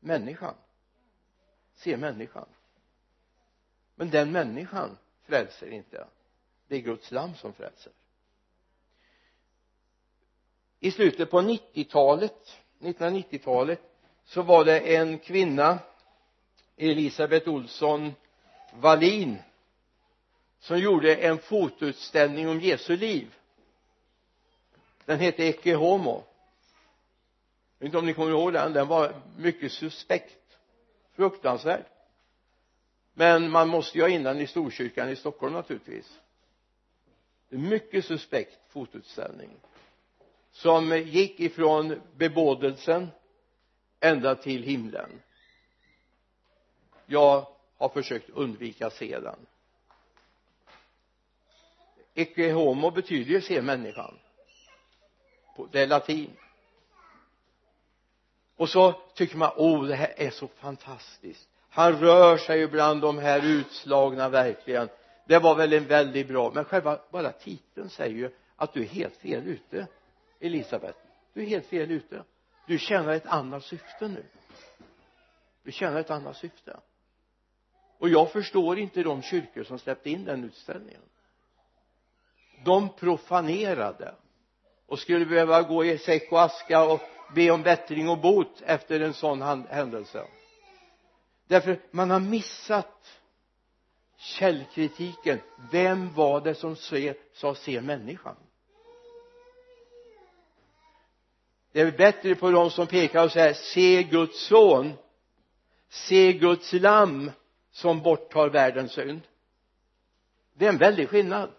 människan. 0.00 0.54
Se 1.74 1.96
människan. 1.96 2.46
Men 3.94 4.10
den 4.10 4.32
människan 4.32 4.98
frälser 5.22 5.70
inte. 5.70 6.06
Det 6.68 6.76
är 6.76 6.80
Guds 6.80 7.10
lam 7.10 7.34
som 7.34 7.52
frälser 7.52 7.92
i 10.80 10.90
slutet 10.90 11.30
på 11.30 11.40
90-talet 11.40 12.58
1990-talet 12.78 13.80
så 14.24 14.42
var 14.42 14.64
det 14.64 14.96
en 14.96 15.18
kvinna 15.18 15.78
Elisabeth 16.76 17.48
Olsson 17.48 18.14
Wallin 18.72 19.38
som 20.58 20.78
gjorde 20.78 21.16
en 21.16 21.38
fotoutställning 21.38 22.48
om 22.48 22.60
Jesu 22.60 22.96
liv. 22.96 23.34
Den 25.04 25.18
hette 25.18 25.44
Ecce 25.44 25.74
Homo. 25.74 26.24
Jag 27.78 27.84
vet 27.84 27.86
inte 27.86 27.98
om 27.98 28.06
ni 28.06 28.14
kommer 28.14 28.30
ihåg 28.30 28.52
den. 28.52 28.72
Den 28.72 28.88
var 28.88 29.22
mycket 29.36 29.72
suspekt. 29.72 30.58
Fruktansvärd. 31.12 31.84
Men 33.14 33.50
man 33.50 33.68
måste 33.68 33.98
ju 33.98 34.04
ha 34.04 34.08
in 34.08 34.22
den 34.22 34.40
i 34.40 34.46
Storkyrkan 34.46 35.08
i 35.08 35.16
Stockholm 35.16 35.52
naturligtvis. 35.52 36.20
Mycket 37.48 38.04
suspekt 38.04 38.58
fotoutställning 38.68 39.50
som 40.56 40.98
gick 40.98 41.40
ifrån 41.40 42.00
bebådelsen 42.16 43.08
ända 44.00 44.34
till 44.34 44.62
himlen. 44.62 45.22
Jag 47.06 47.46
har 47.76 47.88
försökt 47.88 48.30
undvika 48.30 48.86
att 48.86 48.92
se 48.92 49.18
den. 49.20 49.46
Ecce 52.14 52.52
homo 52.52 52.90
betyder 52.90 53.30
ju 53.30 53.40
se 53.40 53.62
människan. 53.62 54.18
Det 55.72 55.82
är 55.82 55.86
latin. 55.86 56.30
Och 58.56 58.68
så 58.68 58.92
tycker 58.92 59.36
man 59.36 59.52
åh 59.56 59.80
oh, 59.80 59.86
det 59.86 59.94
här 59.94 60.14
är 60.16 60.30
så 60.30 60.48
fantastiskt. 60.48 61.48
Han 61.68 62.00
rör 62.00 62.36
sig 62.36 62.58
ju 62.58 62.68
bland 62.68 63.00
de 63.00 63.18
här 63.18 63.44
utslagna 63.44 64.28
verkligen. 64.28 64.88
Det 65.26 65.38
var 65.38 65.54
väl 65.54 65.72
en 65.72 65.86
väldigt 65.86 66.28
bra 66.28 66.50
men 66.54 66.64
själva 66.64 66.98
bara 67.10 67.32
titeln 67.32 67.90
säger 67.90 68.16
ju 68.16 68.30
att 68.56 68.72
du 68.72 68.82
är 68.82 68.86
helt 68.86 69.16
fel 69.16 69.46
ute. 69.46 69.86
Elisabet, 70.40 70.96
du 71.32 71.42
är 71.42 71.46
helt 71.46 71.66
fel 71.66 71.90
ute. 71.90 72.24
Du 72.66 72.78
tjänar 72.78 73.12
ett 73.12 73.26
annat 73.26 73.64
syfte 73.64 74.08
nu. 74.08 74.24
Du 75.62 75.72
tjänar 75.72 76.00
ett 76.00 76.10
annat 76.10 76.36
syfte. 76.36 76.80
Och 77.98 78.08
jag 78.08 78.32
förstår 78.32 78.78
inte 78.78 79.02
de 79.02 79.22
kyrkor 79.22 79.64
som 79.64 79.78
släppte 79.78 80.10
in 80.10 80.24
den 80.24 80.44
utställningen. 80.44 81.02
De 82.64 82.88
profanerade 82.88 84.14
och 84.86 84.98
skulle 84.98 85.26
behöva 85.26 85.62
gå 85.62 85.84
i 85.84 85.98
säck 85.98 86.32
och 86.32 86.42
aska 86.42 86.84
och 86.84 87.00
be 87.34 87.50
om 87.50 87.62
bättring 87.62 88.08
och 88.08 88.18
bot 88.18 88.62
efter 88.62 89.00
en 89.00 89.14
sån 89.14 89.42
händelse. 89.68 90.26
Därför 91.46 91.80
man 91.90 92.10
har 92.10 92.20
missat 92.20 93.20
källkritiken. 94.16 95.40
Vem 95.72 96.14
var 96.14 96.40
det 96.40 96.54
som 96.54 96.76
sa 97.32 97.54
se 97.54 97.80
människan? 97.80 98.36
Det 101.76 101.82
är 101.82 101.90
bättre 101.90 102.34
på 102.34 102.50
de 102.50 102.70
som 102.70 102.86
pekar 102.86 103.24
och 103.24 103.32
säger 103.32 103.54
se 103.54 104.02
Guds 104.02 104.46
son. 104.46 104.92
Se 105.88 106.32
Guds 106.32 106.72
lamm 106.72 107.30
som 107.70 108.02
borttar 108.02 108.48
världens 108.48 108.92
synd. 108.92 109.20
Det 110.54 110.64
är 110.64 110.68
en 110.68 110.78
väldig 110.78 111.08
skillnad. 111.08 111.50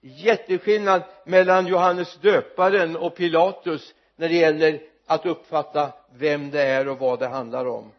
Jätteskillnad 0.00 1.02
mellan 1.24 1.66
Johannes 1.66 2.16
döparen 2.16 2.96
och 2.96 3.16
Pilatus 3.16 3.94
när 4.16 4.28
det 4.28 4.34
gäller 4.34 4.80
att 5.06 5.26
uppfatta 5.26 5.92
vem 6.12 6.50
det 6.50 6.62
är 6.62 6.88
och 6.88 6.98
vad 6.98 7.18
det 7.18 7.28
handlar 7.28 7.66
om. 7.66 7.92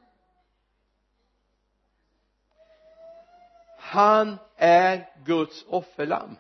Han 3.78 4.38
är 4.58 5.10
Guds 5.26 5.66
offerlamm 5.68 6.36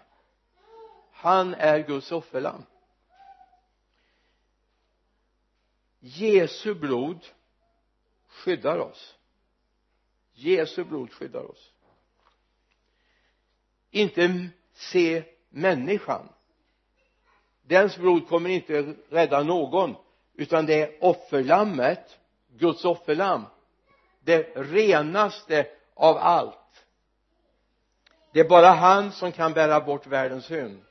han 1.11 1.53
är 1.53 1.79
Guds 1.79 2.11
offerlamm 2.11 2.65
Jesu 6.05 6.73
blod 6.73 7.25
skyddar 8.27 8.77
oss. 8.77 9.15
Jesu 10.33 10.83
blod 10.83 11.11
skyddar 11.11 11.51
oss. 11.51 11.71
Inte 13.91 14.49
se 14.73 15.23
människan. 15.49 16.29
Dens 17.61 17.97
blod 17.97 18.27
kommer 18.27 18.49
inte 18.49 18.95
rädda 19.09 19.43
någon 19.43 19.95
utan 20.33 20.65
det 20.65 20.81
är 20.81 21.03
offerlammet 21.03 22.19
Guds 22.47 22.85
offerlamm 22.85 23.43
det 24.19 24.43
renaste 24.55 25.67
av 25.93 26.17
allt. 26.17 26.85
Det 28.33 28.39
är 28.39 28.49
bara 28.49 28.69
han 28.69 29.11
som 29.11 29.31
kan 29.31 29.53
bära 29.53 29.81
bort 29.81 30.07
världens 30.07 30.45
synd. 30.45 30.81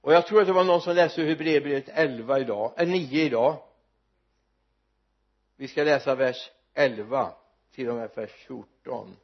Och 0.00 0.12
jag 0.12 0.26
tror 0.26 0.40
att 0.40 0.46
det 0.46 0.52
var 0.52 0.64
någon 0.64 0.80
som 0.80 0.94
läste 0.94 1.22
Hebreerbrevet 1.22 1.88
11 1.88 2.40
idag, 2.40 2.72
eller 2.76 2.92
9 2.92 3.24
idag 3.24 3.62
vi 5.56 5.68
ska 5.68 5.84
läsa 5.84 6.14
vers 6.14 6.50
11 6.74 7.32
till 7.74 7.88
och 7.88 7.96
med 7.96 8.10
vers 8.14 8.30
14 8.30 9.16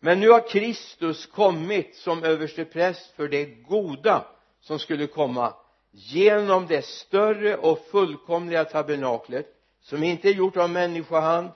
men 0.00 0.20
nu 0.20 0.30
har 0.30 0.48
Kristus 0.48 1.26
kommit 1.26 1.96
som 1.96 2.24
överstepräst 2.24 3.10
för 3.10 3.28
det 3.28 3.44
goda 3.44 4.26
som 4.60 4.78
skulle 4.78 5.06
komma 5.06 5.54
genom 5.90 6.66
det 6.66 6.84
större 6.84 7.56
och 7.56 7.78
fullkomliga 7.78 8.64
tabernaklet 8.64 9.46
som 9.80 10.02
inte 10.02 10.28
är 10.28 10.32
gjort 10.32 10.56
av 10.56 10.70
människohand 10.70 11.50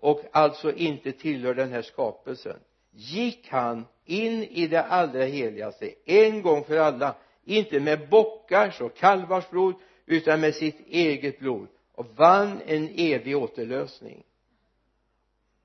och 0.00 0.24
alltså 0.32 0.72
inte 0.72 1.12
tillhör 1.12 1.54
den 1.54 1.72
här 1.72 1.82
skapelsen. 1.82 2.56
Gick 2.92 3.48
han 3.48 3.86
in 4.04 4.44
i 4.44 4.66
det 4.66 4.82
allra 4.82 5.24
heligaste 5.24 5.94
en 6.04 6.42
gång 6.42 6.64
för 6.64 6.76
alla 6.76 7.14
inte 7.44 7.80
med 7.80 8.08
bockars 8.08 8.80
och 8.80 8.96
kalvars 8.96 9.50
blod 9.50 9.74
utan 10.06 10.40
med 10.40 10.54
sitt 10.54 10.80
eget 10.86 11.38
blod 11.38 11.68
och 12.00 12.06
vann 12.16 12.60
en 12.66 12.88
evig 12.96 13.36
återlösning. 13.36 14.22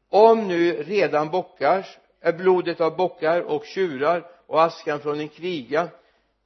Om 0.09 0.47
nu 0.47 0.83
redan 0.83 1.29
bockars 1.29 1.97
är 2.21 2.33
blodet 2.33 2.81
av 2.81 2.97
bockar 2.97 3.41
och 3.41 3.65
tjurar 3.65 4.25
och 4.47 4.63
askan 4.63 4.99
från 4.99 5.19
en 5.19 5.29
kviga 5.29 5.89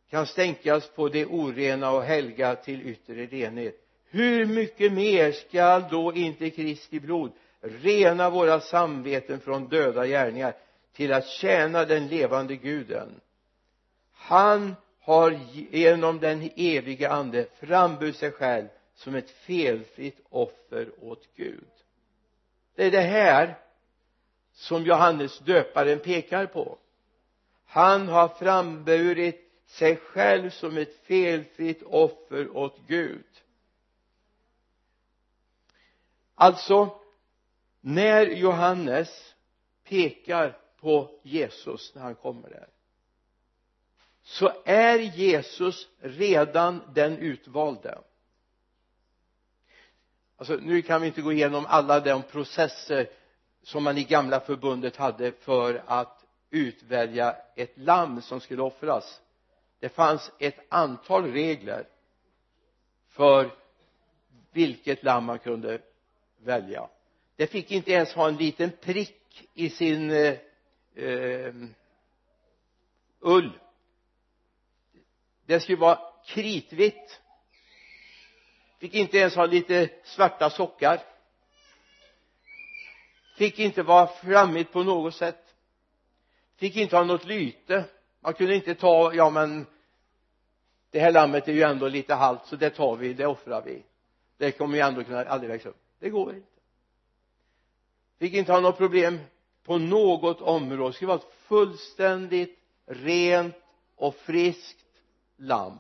kan 0.10 0.26
stänkas 0.26 0.90
på 0.90 1.10
det 1.10 1.26
orena 1.26 1.92
och 1.92 2.04
helga 2.04 2.56
till 2.56 2.90
yttre 2.90 3.26
renhet. 3.26 3.76
Hur 4.10 4.46
mycket 4.46 4.92
mer 4.92 5.32
skall 5.32 5.84
då 5.92 6.14
inte 6.14 6.50
Kristi 6.50 7.00
blod 7.00 7.32
rena 7.62 8.30
våra 8.30 8.60
samveten 8.60 9.40
från 9.40 9.68
döda 9.68 10.06
gärningar 10.06 10.56
till 10.94 11.14
att 11.14 11.28
tjäna 11.28 11.86
den 11.86 12.08
levande 12.08 12.56
guden? 12.56 13.22
Han 14.14 14.76
har 15.02 15.40
genom 15.72 16.20
den 16.20 16.50
evige 16.56 17.10
ande 17.10 17.46
frambud 17.60 18.16
sig 18.16 18.32
själv 18.32 18.68
som 19.00 19.16
ett 19.16 19.30
felfritt 19.30 20.20
offer 20.30 20.92
åt 21.04 21.36
Gud. 21.36 21.70
Det 22.76 22.86
är 22.86 22.92
det 22.92 23.02
här 23.02 23.60
som 24.54 24.84
Johannes 24.84 25.40
döparen 25.40 26.00
pekar 26.00 26.46
på. 26.46 26.78
Han 27.66 28.08
har 28.08 28.28
framburit 28.28 29.52
sig 29.66 29.96
själv 29.96 30.50
som 30.50 30.78
ett 30.78 30.96
felfritt 31.06 31.84
offer 31.84 32.58
åt 32.58 32.80
Gud. 32.88 33.26
Alltså 36.36 37.00
när 37.82 38.26
Johannes 38.26 39.36
pekar 39.84 40.58
på 40.80 41.20
Jesus 41.24 41.96
när 41.96 42.02
han 42.02 42.16
kommer 42.16 42.50
där 42.50 42.70
så 44.24 44.52
är 44.66 45.00
Jesus 45.00 45.88
redan 46.00 46.82
den 46.94 47.18
utvalde 47.18 48.02
alltså 50.40 50.56
nu 50.56 50.82
kan 50.82 51.02
vi 51.02 51.08
inte 51.08 51.22
gå 51.22 51.32
igenom 51.32 51.66
alla 51.66 52.00
de 52.00 52.24
processer 52.24 53.10
som 53.64 53.84
man 53.84 53.98
i 53.98 54.04
gamla 54.04 54.40
förbundet 54.40 54.96
hade 54.96 55.32
för 55.32 55.84
att 55.86 56.26
utvälja 56.50 57.36
ett 57.56 57.78
lamm 57.78 58.22
som 58.22 58.40
skulle 58.40 58.62
offras. 58.62 59.22
Det 59.80 59.90
fanns 59.90 60.32
ett 60.40 60.60
antal 60.70 61.32
regler 61.32 61.88
för 63.08 63.52
vilket 64.52 65.04
lamm 65.04 65.26
man 65.26 65.40
kunde 65.40 65.82
välja. 66.38 66.90
Det 67.36 67.48
fick 67.48 67.72
inte 67.72 67.92
ens 67.92 68.14
ha 68.14 68.28
en 68.28 68.38
liten 68.38 68.72
prick 68.82 69.50
i 69.54 69.70
sin 69.70 70.12
eh, 70.12 70.36
eh, 70.96 71.54
ull. 73.20 73.60
Det 75.46 75.60
skulle 75.60 75.78
vara 75.78 76.00
kritvitt 76.26 77.22
fick 78.80 78.94
inte 78.94 79.18
ens 79.18 79.36
ha 79.36 79.46
lite 79.46 79.90
svarta 80.04 80.50
sockar. 80.50 81.02
Fick 83.38 83.60
inte 83.60 83.84
vara 83.84 84.08
flammigt 84.08 84.72
på 84.72 84.84
något 84.84 85.16
sätt. 85.16 85.56
Fick 86.56 86.76
inte 86.76 86.98
ha 86.98 87.04
något 87.04 87.26
lyte. 87.26 87.86
Man 88.20 88.34
kunde 88.34 88.56
inte 88.56 88.76
ta 88.76 89.14
ja 89.14 89.30
men 89.30 89.66
det 90.92 91.00
här 91.00 91.12
lammet 91.12 91.48
är 91.48 91.54
ju 91.54 91.62
ändå 91.62 91.88
lite 91.88 92.14
halt 92.14 92.46
så 92.46 92.56
det 92.56 92.70
tar 92.70 92.96
vi, 92.96 93.14
det 93.14 93.26
offrar 93.26 93.62
vi. 93.62 93.84
Det 94.38 94.52
kommer 94.52 94.76
ju 94.76 94.82
ändå 94.82 95.04
kunna 95.04 95.26
aldrig 95.26 95.52
växa 95.52 95.70
upp. 95.70 95.82
Det 96.00 96.10
går 96.10 96.36
inte. 96.36 96.48
Fick 98.20 98.34
inte 98.34 98.52
ha 98.52 98.60
något 98.60 98.78
problem 98.78 99.20
på 99.64 99.78
något 99.78 100.42
område. 100.42 100.90
Det 100.90 100.94
skulle 100.94 101.08
vara 101.08 101.20
ett 101.20 101.34
fullständigt 101.48 102.60
rent 102.86 103.56
och 103.96 104.16
friskt 104.16 104.86
lamm. 105.38 105.78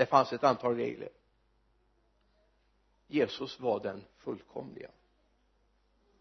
Det 0.00 0.06
fanns 0.06 0.32
ett 0.32 0.44
antal 0.44 0.76
regler. 0.76 1.08
Jesus 3.06 3.60
var 3.60 3.80
den 3.80 4.04
fullkomliga. 4.18 4.90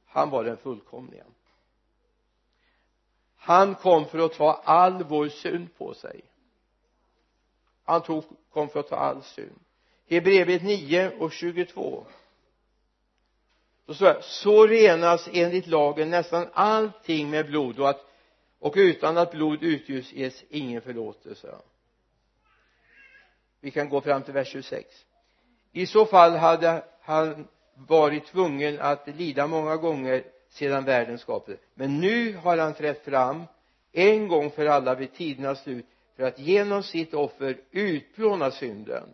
Han 0.06 0.30
var 0.30 0.44
den 0.44 0.58
fullkomliga. 0.58 1.26
Han 3.36 3.76
kom 3.76 4.06
för 4.06 4.20
att 4.20 4.34
ta 4.34 4.54
all 4.54 5.04
vår 5.04 5.30
synd 5.30 5.78
på 5.78 5.94
sig. 5.94 6.22
Han 7.84 8.02
tog, 8.02 8.24
kom 8.50 8.70
för 8.70 8.80
att 8.80 8.88
ta 8.88 8.96
all 8.96 9.24
synd. 9.24 9.60
Hebreerbrevet 10.08 10.64
9 10.64 11.18
och 11.20 11.32
22 11.32 12.06
då 13.86 13.94
står 13.94 14.14
det 14.14 14.24
så 14.24 14.68
renas 14.68 15.30
enligt 15.34 15.68
lagen 15.68 16.10
nästan 16.10 16.48
allting 16.54 17.30
med 17.30 17.46
blod 17.48 17.80
och 17.80 17.90
att 17.90 18.06
och 18.60 18.74
utan 18.76 19.18
att 19.18 19.32
blod 19.32 19.64
utgjuts 19.64 20.14
ges 20.14 20.44
ingen 20.50 20.82
förlåtelse 20.82 21.56
vi 23.62 23.72
kan 23.72 23.90
gå 23.90 24.02
fram 24.02 24.24
till 24.24 24.34
vers 24.34 24.48
26 24.48 24.88
i 25.72 25.86
så 25.86 26.06
fall 26.06 26.36
hade 26.36 26.84
han 27.02 27.48
varit 27.74 28.26
tvungen 28.26 28.80
att 28.80 29.08
lida 29.08 29.48
många 29.48 29.76
gånger 29.76 30.24
sedan 30.50 30.86
världen 30.86 31.18
skapades 31.18 31.60
men 31.74 32.00
nu 32.00 32.36
har 32.36 32.58
han 32.58 32.74
trätt 32.74 33.06
fram 33.06 33.44
en 33.92 34.28
gång 34.28 34.52
för 34.52 34.66
alla 34.66 34.96
vid 34.96 35.14
tidernas 35.14 35.64
slut 35.64 35.86
för 36.16 36.24
att 36.24 36.40
genom 36.40 36.84
sitt 36.84 37.14
offer 37.14 37.58
utplåna 37.72 38.52
synden. 38.52 39.14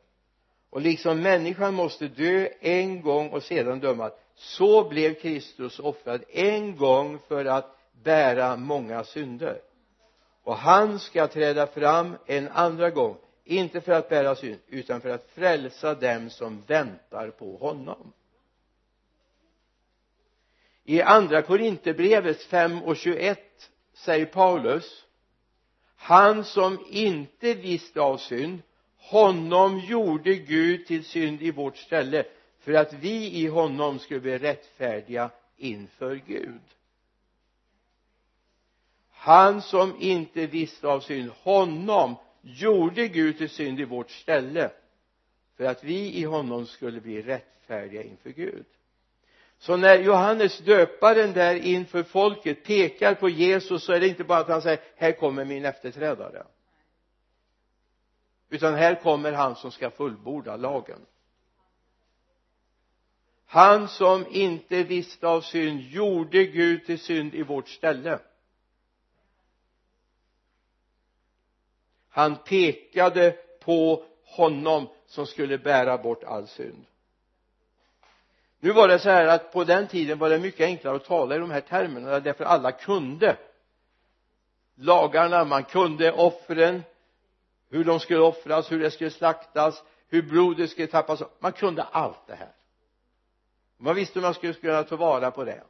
Och 0.69 0.81
liksom 0.81 1.21
människan 1.21 1.73
måste 1.73 2.08
dö 2.08 2.47
en 2.60 3.01
gång 3.01 3.29
och 3.29 3.43
sedan 3.43 3.79
dömas 3.79 4.13
så 4.36 4.89
blev 4.89 5.13
Kristus 5.13 5.79
offrad 5.79 6.23
en 6.29 6.77
gång 6.77 7.19
för 7.27 7.45
att 7.45 7.77
bära 8.03 8.55
många 8.55 9.03
synder. 9.03 9.62
Och 10.43 10.58
han 10.58 10.99
ska 10.99 11.27
träda 11.27 11.67
fram 11.67 12.15
en 12.25 12.47
andra 12.47 12.89
gång 12.89 13.17
inte 13.45 13.81
för 13.81 13.91
att 13.91 14.10
bära 14.10 14.36
synd 14.36 14.60
utan 14.67 15.01
för 15.01 15.10
att 15.10 15.29
frälsa 15.29 15.95
dem 15.95 16.29
som 16.29 16.62
väntar 16.62 17.29
på 17.29 17.58
honom. 17.58 18.13
I 20.84 21.01
andra 21.01 21.41
korinterbrevet 21.41 22.43
5 22.43 22.84
och 22.84 22.97
21 22.97 23.71
säger 23.93 24.25
Paulus 24.25 25.05
han 25.95 26.43
som 26.43 26.86
inte 26.89 27.53
visste 27.53 28.01
av 28.01 28.17
synd 28.17 28.62
honom 28.97 29.79
gjorde 29.79 30.36
Gud 30.36 30.88
till 30.88 31.05
synd 31.05 31.41
i 31.41 31.51
vårt 31.51 31.77
ställe 31.77 32.25
för 32.60 32.73
att 32.73 32.93
vi 32.93 33.31
i 33.31 33.47
honom 33.47 33.99
skulle 33.99 34.19
bli 34.19 34.38
rättfärdiga 34.38 35.29
inför 35.58 36.15
Gud. 36.15 36.62
Han 39.12 39.62
som 39.62 40.01
inte 40.01 40.47
visste 40.47 40.88
av 40.88 40.99
synd 40.99 41.31
honom 41.43 42.15
gjorde 42.45 43.08
Gud 43.08 43.38
till 43.38 43.49
synd 43.49 43.79
i 43.79 43.84
vårt 43.84 44.12
ställe 44.12 44.71
för 45.58 45.65
att 45.65 45.84
vi 45.84 46.13
i 46.13 46.23
honom 46.23 46.65
skulle 46.65 47.01
bli 47.01 47.21
rättfärdiga 47.21 48.03
inför 48.03 48.29
Gud. 48.29 48.65
Så 49.58 49.77
när 49.77 49.99
Johannes 49.99 50.60
döparen 50.60 51.34
där 51.34 51.55
inför 51.55 52.03
folket 52.03 52.63
pekar 52.63 53.15
på 53.15 53.29
Jesus 53.29 53.84
så 53.84 53.93
är 53.93 53.99
det 53.99 54.08
inte 54.08 54.23
bara 54.23 54.39
att 54.39 54.47
han 54.47 54.62
säger 54.62 54.79
här 54.95 55.12
kommer 55.12 55.45
min 55.45 55.65
efterträdare. 55.65 56.45
Utan 58.49 58.73
här 58.73 58.95
kommer 58.95 59.31
han 59.31 59.55
som 59.55 59.71
ska 59.71 59.89
fullborda 59.89 60.55
lagen. 60.55 60.99
Han 63.45 63.88
som 63.88 64.25
inte 64.31 64.84
visste 64.84 65.27
av 65.27 65.41
synd 65.41 65.81
gjorde 65.81 66.45
Gud 66.45 66.86
till 66.86 66.99
synd 66.99 67.36
i 67.36 67.43
vårt 67.43 67.69
ställe. 67.69 68.19
Han 72.15 72.36
pekade 72.36 73.32
på 73.60 74.04
honom 74.23 74.88
som 75.08 75.25
skulle 75.25 75.58
bära 75.58 75.97
bort 75.97 76.23
all 76.23 76.47
synd. 76.47 76.86
Nu 78.60 78.71
var 78.71 78.88
det 78.88 78.99
så 78.99 79.10
här 79.10 79.28
att 79.28 79.51
på 79.51 79.63
den 79.63 79.88
tiden 79.88 80.19
var 80.19 80.30
det 80.30 80.39
mycket 80.39 80.65
enklare 80.65 80.95
att 80.95 81.06
tala 81.06 81.36
i 81.36 81.39
de 81.39 81.51
här 81.51 81.62
termerna 81.62 82.19
därför 82.19 82.43
alla 82.43 82.71
kunde. 82.71 83.38
Lagarna, 84.75 85.45
man 85.45 85.63
kunde 85.63 86.12
offren 86.12 86.84
hur 87.69 87.84
de 87.84 87.99
skulle 87.99 88.19
offras, 88.19 88.71
hur 88.71 88.80
det 88.80 88.91
skulle 88.91 89.12
slaktas 89.12 89.84
hur 90.08 90.21
blodet 90.21 90.69
skulle 90.69 90.88
tappas. 90.88 91.21
Man 91.39 91.51
kunde 91.51 91.84
allt 91.84 92.28
det 92.28 92.36
här. 92.36 92.51
Man 93.78 93.95
visste 93.95 94.19
hur 94.19 94.21
man 94.21 94.34
skulle 94.34 94.54
kunna 94.54 94.84
ta 94.84 94.95
vara 94.95 95.32
på 95.32 95.43
det. 95.43 95.63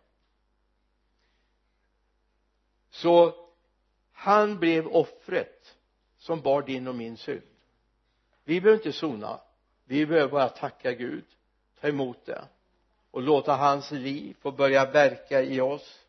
Så 2.89 3.33
han 4.13 4.59
blev 4.59 4.87
offret 4.87 5.74
som 6.25 6.41
bar 6.41 6.61
din 6.61 6.87
och 6.87 6.95
min 6.95 7.17
synd. 7.17 7.41
Vi 8.43 8.61
behöver 8.61 8.85
inte 8.85 8.97
sona. 8.97 9.39
Vi 9.85 10.05
behöver 10.05 10.31
bara 10.31 10.49
tacka 10.49 10.93
Gud 10.93 11.25
ta 11.79 11.87
emot 11.87 12.25
det 12.25 12.47
och 13.11 13.21
låta 13.21 13.55
hans 13.55 13.91
liv 13.91 14.35
få 14.39 14.51
börja 14.51 14.91
verka 14.91 15.41
i 15.41 15.61
oss. 15.61 15.99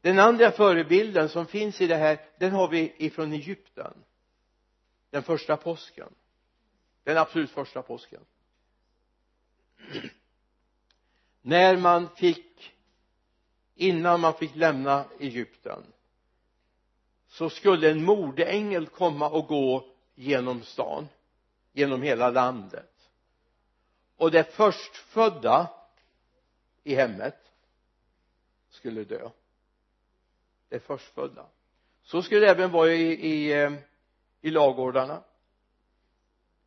Den 0.00 0.18
andra 0.18 0.50
förebilden 0.50 1.28
som 1.28 1.46
finns 1.46 1.80
i 1.80 1.86
det 1.86 1.96
här 1.96 2.20
den 2.38 2.52
har 2.52 2.68
vi 2.68 2.94
ifrån 2.96 3.32
Egypten. 3.32 3.92
Den 5.10 5.22
första 5.22 5.56
påsken. 5.56 6.14
Den 7.04 7.18
absolut 7.18 7.50
första 7.50 7.82
påsken. 7.82 8.24
När 11.42 11.76
man 11.76 12.08
fick 12.16 12.72
innan 13.74 14.20
man 14.20 14.34
fick 14.34 14.56
lämna 14.56 15.04
Egypten 15.20 15.82
så 17.38 17.50
skulle 17.50 17.90
en 17.90 18.04
mordängel 18.04 18.86
komma 18.86 19.30
och 19.30 19.46
gå 19.46 19.86
genom 20.14 20.62
stan 20.62 21.08
genom 21.72 22.02
hela 22.02 22.30
landet. 22.30 23.10
Och 24.16 24.30
det 24.30 24.44
förstfödda 24.44 25.70
i 26.84 26.94
hemmet 26.94 27.52
skulle 28.70 29.04
dö. 29.04 29.30
Det 30.68 30.80
förstfödda. 30.80 31.46
Så 32.02 32.22
skulle 32.22 32.40
det 32.40 32.50
även 32.50 32.70
vara 32.70 32.92
i, 32.92 33.12
i, 33.12 33.62
eh, 33.62 33.72
i 34.40 34.50
lagårdarna 34.50 35.22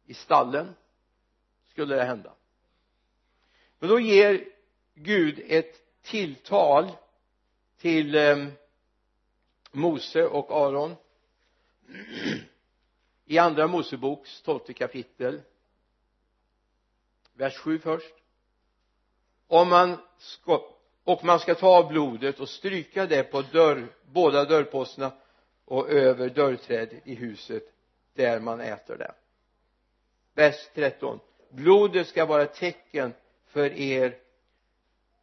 i 0.05 0.13
stallen 0.13 0.75
skulle 1.67 1.95
det 1.95 2.03
hända. 2.03 2.33
Men 3.79 3.89
då 3.89 3.99
ger 3.99 4.45
Gud 4.93 5.41
ett 5.47 6.01
tilltal 6.01 6.91
till 7.77 8.15
eh, 8.15 8.47
Mose 9.71 10.23
och 10.23 10.51
Aron. 10.51 10.95
I 13.25 13.37
andra 13.37 13.67
Moseboks 13.67 14.41
tolfte 14.41 14.73
kapitel 14.73 15.41
vers 17.33 17.57
7 17.57 17.79
först. 17.79 18.13
Om 19.47 19.69
man 19.69 19.97
ska 20.17 20.65
och 21.03 21.23
man 21.25 21.39
ska 21.39 21.55
ta 21.55 21.67
av 21.67 21.87
blodet 21.87 22.39
och 22.39 22.49
stryka 22.49 23.05
det 23.05 23.23
på 23.23 23.41
dörr, 23.41 23.87
båda 24.05 24.45
dörrposterna 24.45 25.11
och 25.65 25.89
över 25.89 26.29
dörrträd 26.29 27.01
i 27.03 27.15
huset 27.15 27.63
där 28.13 28.39
man 28.39 28.61
äter 28.61 28.97
det. 28.97 29.11
Vers 30.33 30.69
13 30.73 31.19
blodet 31.49 32.07
ska 32.07 32.25
vara 32.25 32.45
tecken 32.45 33.13
för 33.45 33.71
er 33.73 34.17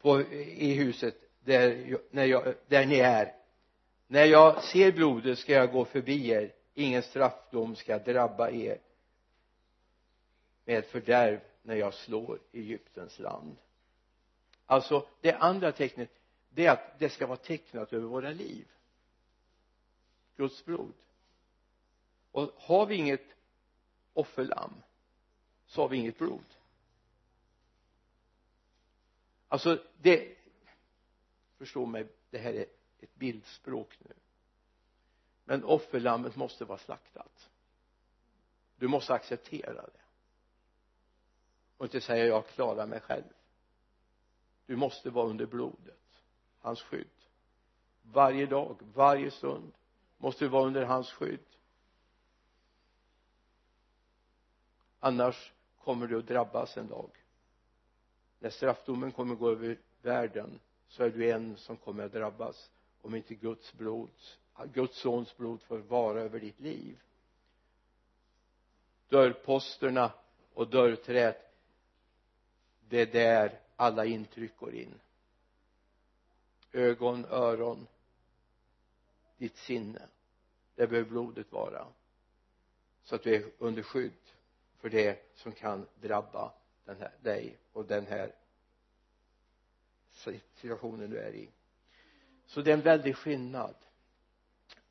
på, 0.01 0.21
i 0.21 0.75
huset 0.75 1.15
där, 1.45 1.99
när 2.11 2.25
jag, 2.25 2.55
där 2.69 2.87
ni 2.87 2.99
är 2.99 3.35
när 4.09 4.25
jag 4.25 4.65
ser 4.65 4.93
blodet 4.93 5.39
ska 5.39 5.53
jag 5.53 5.73
gå 5.73 5.85
förbi 5.85 6.29
er. 6.29 6.53
Ingen 6.75 7.03
straffdom 7.03 7.77
ska 7.77 7.99
drabba 7.99 8.51
er. 8.51 8.81
Med 10.65 10.85
fördärv 10.85 11.41
när 11.63 11.75
jag 11.75 11.95
slår 11.95 12.41
Egyptens 12.53 13.19
land. 13.19 13.57
Alltså 14.67 15.07
det 15.21 15.33
andra 15.33 15.73
tecknet 15.73 16.11
det 16.51 16.67
är 16.67 16.71
att 16.71 16.99
det 16.99 17.11
ska 17.11 17.27
vara 17.27 17.37
tecknat 17.37 17.93
över 17.93 18.07
våra 18.07 18.31
liv. 18.31 18.69
Guds 20.37 20.65
blod. 20.65 20.93
Och 22.33 22.53
har 22.57 22.87
vi 22.87 22.95
inget 22.95 23.27
offerlamm 24.13 24.75
så 25.67 25.81
har 25.81 25.89
vi 25.89 25.97
inget 25.97 26.19
blod. 26.19 26.45
Alltså 29.49 29.85
det 30.01 30.37
förstå 31.59 31.87
mig 31.87 32.07
det 32.31 32.39
här 32.39 32.53
är 32.55 32.67
ett 33.01 33.15
bildspråk 33.15 33.99
nu. 33.99 34.15
Men 35.45 35.65
offerlammet 35.65 36.37
måste 36.37 36.65
vara 36.65 36.79
slaktat. 36.79 37.51
Du 38.77 38.89
måste 38.89 39.15
acceptera 39.15 39.83
det. 39.83 40.01
Och 41.77 41.85
inte 41.85 42.01
säga 42.01 42.27
jag 42.27 42.47
klarar 42.47 42.87
mig 42.87 43.01
själv. 43.01 43.33
Du 44.67 44.77
måste 44.77 45.11
vara 45.11 45.27
under 45.27 45.47
blodet 45.47 45.99
hans 46.61 46.83
skydd. 46.83 47.07
Varje 48.03 48.47
dag, 48.47 48.77
varje 48.95 49.31
stund 49.31 49.73
måste 50.19 50.45
du 50.45 50.49
vara 50.49 50.67
under 50.67 50.85
hans 50.85 51.13
skydd. 51.13 51.47
Annars 55.01 55.53
kommer 55.79 56.07
du 56.07 56.19
att 56.19 56.27
drabbas 56.27 56.77
en 56.77 56.89
dag. 56.89 57.11
När 58.39 58.51
straffdomen 58.51 59.13
kommer 59.13 59.35
gå 59.35 59.51
över 59.51 59.79
världen 60.03 60.61
så 60.89 61.05
är 61.05 61.11
du 61.11 61.31
en 61.31 61.57
som 61.57 61.77
kommer 61.77 62.05
att 62.05 62.13
drabbas 62.13 62.71
om 63.09 63.15
inte 63.15 63.35
Guds 63.35 63.73
blod 63.73 64.11
Guds 64.73 64.99
sons 64.99 65.37
blod 65.37 65.63
får 65.63 65.79
vara 65.79 66.21
över 66.21 66.41
ditt 66.41 66.61
liv. 66.61 67.01
Dörrposterna 69.09 70.13
och 70.55 70.69
dörrträt 70.69 71.55
det 72.89 73.01
är 73.01 73.07
där 73.07 73.61
alla 73.77 74.05
intryck 74.05 74.57
går 74.57 74.75
in. 74.75 74.95
Ögon, 76.73 77.25
öron 77.25 77.87
ditt 79.37 79.57
sinne. 79.57 80.09
Där 80.75 80.87
behöver 80.87 81.11
blodet 81.11 81.53
vara. 81.53 81.87
Så 83.03 83.15
att 83.15 83.23
du 83.23 83.35
är 83.35 83.51
under 83.59 83.83
skydd 83.83 84.33
för 84.79 84.91
det 84.91 85.33
som 85.35 85.53
kan 85.53 85.87
drabba 86.01 86.53
den 86.85 86.97
här, 86.97 87.13
dig 87.21 87.59
och 87.73 87.85
den 87.85 88.07
här 88.07 88.35
situationen 90.55 91.11
du 91.11 91.19
är 91.19 91.33
i 91.35 91.49
så 92.49 92.63
det 92.63 92.71
är 92.71 92.75
en 92.75 92.83
väldig 92.83 93.17
skillnad 93.17 93.75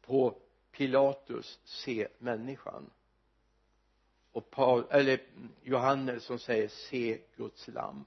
på 0.01 0.37
Pilatus 0.71 1.59
se 1.63 2.07
människan 2.17 2.89
och 4.31 4.49
Paul, 4.49 4.85
eller 4.89 5.21
Johannes 5.61 6.23
som 6.23 6.39
säger 6.39 6.67
se 6.67 7.21
Guds 7.35 7.67
lam. 7.67 8.05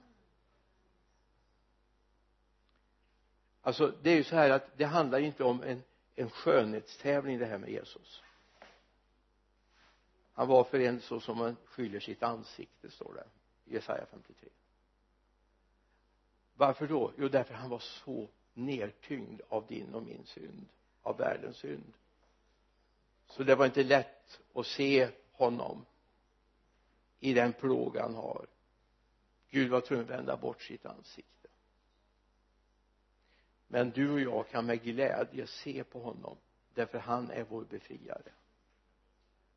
Alltså 3.63 3.95
det 4.03 4.11
är 4.11 4.17
ju 4.17 4.25
så 4.25 4.37
här 4.37 4.51
att 4.51 4.79
det 4.79 4.85
handlar 4.85 5.19
inte 5.19 5.45
om 5.45 5.63
en, 5.63 5.83
en 6.15 6.31
skönhetstävling 6.31 7.39
det 7.39 7.47
här 7.47 7.59
med 7.59 7.71
Jesus. 7.71 8.23
Han 10.33 10.49
var 10.49 10.65
för 10.65 10.81
en 10.81 11.01
så 11.01 11.21
som 11.21 11.39
man 11.39 11.57
skyller 11.65 12.01
sitt 12.01 12.23
ansikte 12.23 12.91
står 12.91 13.15
det. 13.15 13.27
I 13.65 13.75
Jesaja 13.75 14.07
53 14.11 14.49
varför 16.61 16.87
då? 16.87 17.13
Jo 17.19 17.29
därför 17.29 17.55
han 17.55 17.71
var 17.71 17.79
så 17.79 18.29
nedtyngd 18.67 19.41
av 19.49 19.67
din 19.67 19.95
och 19.95 20.03
min 20.03 20.25
synd 20.27 20.67
av 21.03 21.17
världens 21.17 21.57
synd. 21.57 21.93
Så 23.27 23.43
det 23.43 23.55
var 23.55 23.67
inte 23.67 23.83
lätt 23.83 24.41
att 24.55 24.67
se 24.67 25.09
honom 25.33 25.87
i 27.21 27.35
den 27.35 27.53
plåga 27.53 28.03
han 28.03 28.15
har. 28.15 28.47
Gud 29.51 29.71
var 29.71 29.81
tvungen 29.81 30.05
att 30.05 30.11
vända 30.11 30.37
bort 30.37 30.63
sitt 30.63 30.87
ansikte. 30.87 31.49
Men 33.69 33.91
du 33.91 34.11
och 34.11 34.21
jag 34.21 34.49
kan 34.49 34.67
med 34.67 34.83
glädje 34.83 35.47
se 35.47 35.85
på 35.85 36.01
honom 36.01 36.37
därför 36.75 36.99
han 36.99 37.31
är 37.31 37.45
vår 37.45 37.65
befriare. 37.65 38.33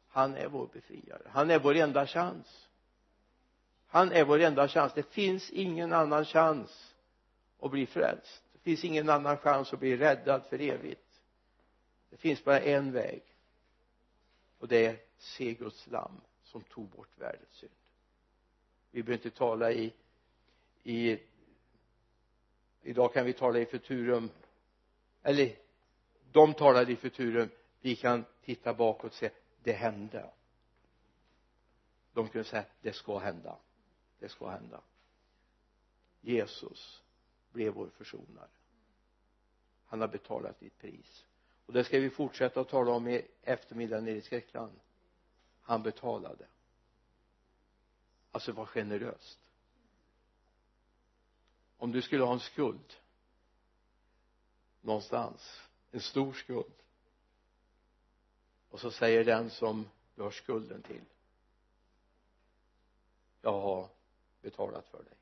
Han 0.07 0.35
är 0.35 0.47
vår 0.47 0.67
befriare. 0.73 1.21
Han 1.25 1.49
är 1.49 1.59
vår 1.59 1.75
enda 1.75 2.07
chans. 2.07 2.67
Han 3.87 4.11
är 4.11 4.25
vår 4.25 4.39
enda 4.39 4.67
chans. 4.67 4.93
Det 4.95 5.03
finns 5.03 5.49
ingen 5.49 5.93
annan 5.93 6.25
chans 6.25 6.95
att 7.59 7.71
bli 7.71 7.85
frälst 7.85 8.43
finns 8.63 8.83
ingen 8.83 9.09
annan 9.09 9.37
chans 9.37 9.73
att 9.73 9.79
bli 9.79 9.97
räddad 9.97 10.45
för 10.45 10.61
evigt. 10.61 11.21
Det 12.09 12.17
finns 12.17 12.43
bara 12.43 12.59
en 12.59 12.91
väg. 12.91 13.23
Och 14.59 14.67
det 14.67 14.85
är 14.85 14.99
se 15.17 15.53
Guds 15.53 15.87
lamm 15.87 16.21
som 16.43 16.63
tog 16.63 16.89
bort 16.89 17.17
världens 17.17 17.53
synd. 17.53 17.71
Vi 18.91 19.03
behöver 19.03 19.25
inte 19.25 19.37
tala 19.37 19.71
i 19.71 19.93
i 20.83 21.19
idag 22.81 23.13
kan 23.13 23.25
vi 23.25 23.33
tala 23.33 23.59
i 23.59 23.65
futurum. 23.65 24.29
Eller 25.23 25.55
de 26.31 26.53
talade 26.53 26.91
i 26.91 26.95
futurum. 26.95 27.49
Vi 27.81 27.95
kan 27.95 28.25
titta 28.43 28.73
bakåt 28.73 29.11
och 29.11 29.17
se 29.17 29.29
det 29.63 29.73
hände. 29.73 30.29
De 32.13 32.27
kunde 32.27 32.47
säga 32.47 32.65
det 32.81 32.93
ska 32.93 33.17
hända. 33.17 33.57
Det 34.19 34.29
ska 34.29 34.49
hända. 34.49 34.81
Jesus 36.21 37.02
blev 37.53 37.73
vår 37.73 37.89
försonare. 37.89 38.47
Han 39.85 40.01
har 40.01 40.07
betalat 40.07 40.59
ditt 40.59 40.77
pris. 40.77 41.25
Och 41.65 41.73
det 41.73 41.83
ska 41.83 41.99
vi 41.99 42.09
fortsätta 42.09 42.61
att 42.61 42.69
tala 42.69 42.91
om 42.91 43.07
i 43.07 43.27
eftermiddag 43.41 44.01
nere 44.01 44.15
i 44.15 44.21
Skräckland. 44.21 44.79
Han 45.61 45.83
betalade. 45.83 46.47
Alltså 48.31 48.51
var 48.51 48.65
generöst. 48.65 49.39
Om 51.77 51.91
du 51.91 52.01
skulle 52.01 52.23
ha 52.23 52.33
en 52.33 52.39
skuld 52.39 52.93
någonstans 54.81 55.61
en 55.91 56.01
stor 56.01 56.33
skuld 56.33 56.73
och 58.69 58.79
så 58.79 58.91
säger 58.91 59.23
den 59.23 59.49
som 59.49 59.89
du 60.15 60.21
har 60.21 60.31
skulden 60.31 60.81
till 60.81 61.01
jag 63.43 63.61
har 63.61 63.89
betalat 64.41 64.87
för 64.87 65.03
dig. 65.03 65.13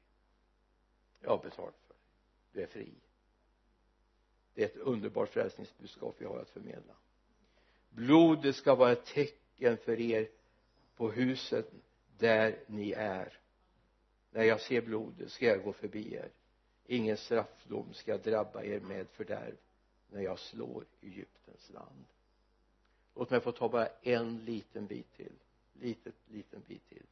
Jag 1.19 1.29
har 1.29 1.37
betalat 1.37 1.80
du 2.51 2.61
är 2.61 2.67
fri. 2.67 2.93
Det 4.53 4.61
är 4.61 4.65
ett 4.65 4.77
underbart 4.77 5.29
frälsningsbudskap 5.29 6.15
vi 6.17 6.25
har 6.25 6.39
att 6.39 6.49
förmedla. 6.49 6.93
Blodet 7.89 8.55
ska 8.55 8.75
vara 8.75 8.91
ett 8.91 9.05
tecken 9.05 9.77
för 9.77 9.99
er 9.99 10.29
på 10.95 11.11
huset 11.11 11.71
där 12.17 12.59
ni 12.67 12.91
är. 12.91 13.37
När 14.31 14.43
jag 14.43 14.61
ser 14.61 14.81
blodet 14.81 15.31
ska 15.31 15.45
jag 15.45 15.63
gå 15.63 15.73
förbi 15.73 16.13
er. 16.13 16.31
Ingen 16.85 17.17
straffdom 17.17 17.93
ska 17.93 18.17
drabba 18.17 18.63
er 18.63 18.79
med 18.79 19.09
fördärv 19.09 19.57
när 20.09 20.21
jag 20.21 20.39
slår 20.39 20.85
Egyptens 21.01 21.69
land. 21.69 22.05
Låt 23.15 23.29
mig 23.29 23.41
få 23.41 23.51
ta 23.51 23.69
bara 23.69 23.87
en 23.87 24.45
liten 24.45 24.87
bit 24.87 25.13
till. 25.13 25.33
Litet 25.73 26.15
liten 26.27 26.61
bit 26.67 26.89
till. 26.89 27.05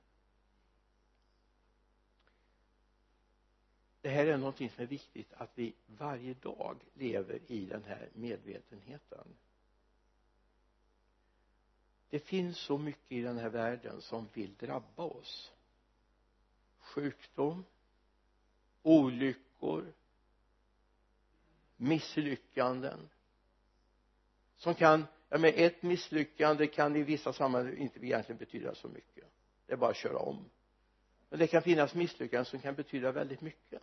Det 4.02 4.10
här 4.10 4.26
är 4.26 4.38
någonting 4.38 4.70
som 4.70 4.84
är 4.84 4.88
viktigt 4.88 5.34
att 5.34 5.52
vi 5.56 5.74
varje 5.88 6.34
dag 6.34 6.78
lever 6.94 7.40
i 7.48 7.66
den 7.66 7.84
här 7.84 8.10
medvetenheten. 8.14 9.28
Det 12.10 12.20
finns 12.20 12.58
så 12.58 12.78
mycket 12.78 13.12
i 13.12 13.22
den 13.22 13.38
här 13.38 13.50
världen 13.50 14.02
som 14.02 14.28
vill 14.34 14.56
drabba 14.56 15.04
oss. 15.04 15.52
Sjukdom 16.80 17.66
olyckor 18.82 19.94
misslyckanden 21.78 23.10
som 24.58 24.76
kan 24.76 25.06
ja 25.30 25.38
men 25.38 25.54
ett 25.56 25.84
misslyckande 25.84 26.68
kan 26.68 26.96
i 26.96 27.04
vissa 27.04 27.34
sammanhang 27.34 27.78
inte 27.78 28.06
egentligen 28.06 28.40
betyda 28.40 28.76
så 28.76 28.88
mycket. 28.88 29.26
Det 29.66 29.74
är 29.74 29.78
bara 29.78 29.90
att 29.92 29.98
köra 29.98 30.18
om 30.18 30.50
men 31.30 31.40
det 31.40 31.48
kan 31.48 31.62
finnas 31.62 31.96
misslyckanden 31.96 32.46
som 32.46 32.60
kan 32.60 32.76
betyda 32.76 33.12
väldigt 33.12 33.42
mycket. 33.42 33.82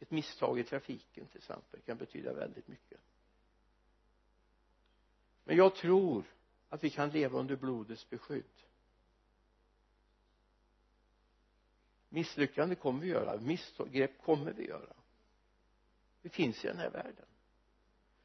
Ett 0.00 0.10
misstag 0.10 0.58
i 0.58 0.64
trafiken 0.64 1.26
till 1.26 1.38
exempel 1.38 1.80
kan 1.80 1.96
betyda 1.96 2.32
väldigt 2.32 2.68
mycket. 2.68 3.00
Men 5.44 5.56
jag 5.56 5.74
tror 5.74 6.24
att 6.68 6.84
vi 6.84 6.90
kan 6.90 7.10
leva 7.10 7.38
under 7.38 7.56
blodets 7.56 8.10
beskydd. 8.10 8.44
Misslyckande 12.08 12.74
kommer 12.74 13.00
vi 13.00 13.08
göra 13.08 13.40
missgrepp 13.40 14.22
kommer 14.22 14.52
vi 14.52 14.66
göra. 14.66 14.96
Det 16.22 16.28
finns 16.28 16.64
i 16.64 16.68
den 16.68 16.78
här 16.78 16.90
världen. 16.90 17.26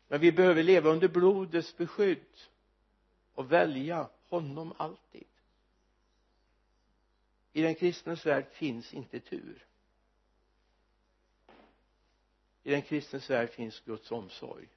Men 0.08 0.20
vi 0.20 0.32
behöver 0.32 0.64
leva 0.64 0.90
under 0.90 1.08
blodets 1.08 1.78
beskydd 1.78 2.38
och 3.34 3.52
välja 3.52 4.10
honom 4.30 4.74
alltid 4.78 5.31
i 7.54 7.62
den 7.62 7.76
kristnes 7.76 8.26
värld 8.26 8.46
finns 8.52 8.94
inte 8.94 9.20
tur. 9.20 9.66
I 12.64 12.72
den 12.72 12.82
kristnes 12.82 13.30
värld 13.30 13.50
finns 13.50 13.80
Guds 13.80 14.12
omsorg. 14.12 14.68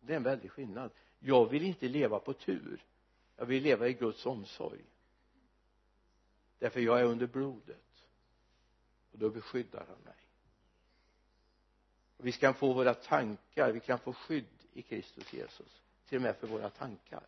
Det 0.00 0.12
är 0.12 0.16
en 0.16 0.22
väldig 0.22 0.50
skillnad. 0.50 0.90
Jag 1.18 1.50
vill 1.50 1.62
inte 1.62 1.88
leva 1.88 2.18
på 2.18 2.32
tur. 2.32 2.84
Jag 3.36 3.46
vill 3.46 3.62
leva 3.62 3.88
i 3.88 3.92
Guds 3.92 4.26
omsorg. 4.26 4.84
Därför 6.58 6.80
jag 6.80 7.00
är 7.00 7.04
under 7.04 7.26
blodet. 7.26 8.06
Och 9.12 9.18
då 9.18 9.30
beskyddar 9.30 9.86
han 9.88 9.98
mig. 10.04 10.14
Och 12.16 12.26
vi 12.26 12.32
kan 12.32 12.54
få 12.54 12.72
våra 12.72 12.94
tankar. 12.94 13.72
Vi 13.72 13.80
kan 13.80 13.98
få 13.98 14.12
skydd 14.12 14.66
i 14.72 14.82
Kristus 14.82 15.32
Jesus. 15.32 15.82
Till 16.08 16.16
och 16.16 16.22
med 16.22 16.36
för 16.36 16.46
våra 16.46 16.70
tankar. 16.70 17.26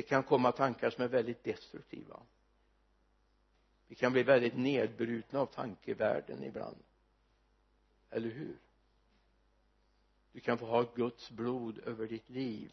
Det 0.00 0.04
kan 0.04 0.22
komma 0.22 0.52
tankar 0.52 0.90
som 0.90 1.04
är 1.04 1.08
väldigt 1.08 1.44
destruktiva. 1.44 2.22
Vi 3.86 3.94
kan 3.94 4.12
bli 4.12 4.22
väldigt 4.22 4.56
nedbrutna 4.56 5.40
av 5.40 5.46
tankevärlden 5.46 6.44
ibland. 6.44 6.76
Eller 8.10 8.30
hur? 8.30 8.56
Du 10.32 10.40
kan 10.40 10.58
få 10.58 10.66
ha 10.66 10.82
Guds 10.94 11.30
blod 11.30 11.78
över 11.78 12.06
ditt 12.06 12.30
liv 12.30 12.72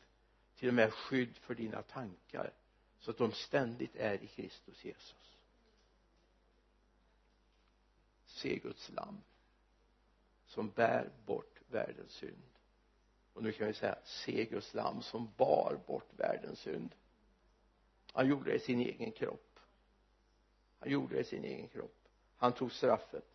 till 0.56 0.68
och 0.68 0.74
med 0.74 0.94
skydd 0.94 1.38
för 1.38 1.56
dina 1.56 1.82
tankar 1.82 2.52
så 3.00 3.12
att 3.12 3.18
de 3.18 3.32
ständigt 3.32 3.96
är 3.96 4.24
i 4.24 4.28
Kristus 4.28 4.86
Jesus. 4.86 5.38
Se 8.26 8.58
Guds 8.58 8.90
lam 8.90 9.22
som 10.46 10.70
bär 10.70 11.10
bort 11.26 11.62
världens 11.70 12.12
synd. 12.12 12.44
Och 13.34 13.44
nu 13.44 13.52
kan 13.52 13.68
vi 13.68 13.74
säga 13.74 13.98
se 14.04 14.46
Guds 14.46 14.74
lam 14.74 15.02
som 15.02 15.32
bar 15.38 15.80
bort 15.88 16.10
världens 16.18 16.60
synd 16.60 16.96
han 18.18 18.28
gjorde 18.28 18.50
det 18.52 18.56
i 18.56 18.60
sin 18.60 18.80
egen 18.80 19.12
kropp. 19.12 19.60
Han 20.80 20.92
gjorde 20.92 21.16
det 21.16 21.22
i 21.22 21.24
sin 21.24 21.44
egen 21.44 21.68
kropp. 21.68 22.08
Han 22.38 22.54
tog 22.54 22.72
straffet. 22.72 23.26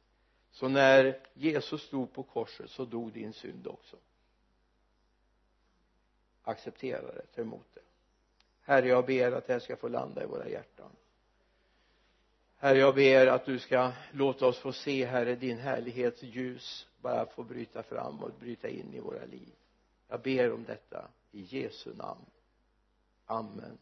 Så 0.50 0.68
när 0.68 1.20
Jesus 1.34 1.82
stod 1.82 2.12
på 2.12 2.22
korset 2.22 2.70
så 2.70 2.84
dog 2.84 3.12
din 3.12 3.32
synd 3.32 3.66
också. 3.66 3.96
Acceptera 6.42 7.12
det, 7.12 7.26
ta 7.34 7.40
emot 7.40 7.66
det. 7.74 7.80
Herre 8.62 8.88
jag 8.88 9.06
ber 9.06 9.32
att 9.32 9.46
det 9.46 9.52
här 9.52 9.60
ska 9.60 9.76
få 9.76 9.88
landa 9.88 10.22
i 10.22 10.26
våra 10.26 10.48
hjärtan. 10.48 10.90
Herre 12.56 12.78
jag 12.78 12.94
ber 12.94 13.26
att 13.26 13.44
du 13.44 13.58
ska 13.58 13.92
låta 14.12 14.46
oss 14.46 14.58
få 14.58 14.72
se 14.72 15.06
herre 15.06 15.34
din 15.34 15.58
härlighets 15.58 16.22
ljus 16.22 16.86
bara 17.00 17.26
få 17.26 17.42
bryta 17.42 17.82
fram 17.82 18.22
och 18.22 18.30
bryta 18.40 18.68
in 18.68 18.94
i 18.94 19.00
våra 19.00 19.24
liv. 19.24 19.52
Jag 20.08 20.20
ber 20.20 20.52
om 20.52 20.64
detta 20.64 21.08
i 21.32 21.42
Jesu 21.42 21.94
namn. 21.94 22.26
Amen. 23.26 23.78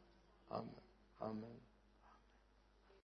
Amen. 0.48 0.89
Amen 1.20 1.69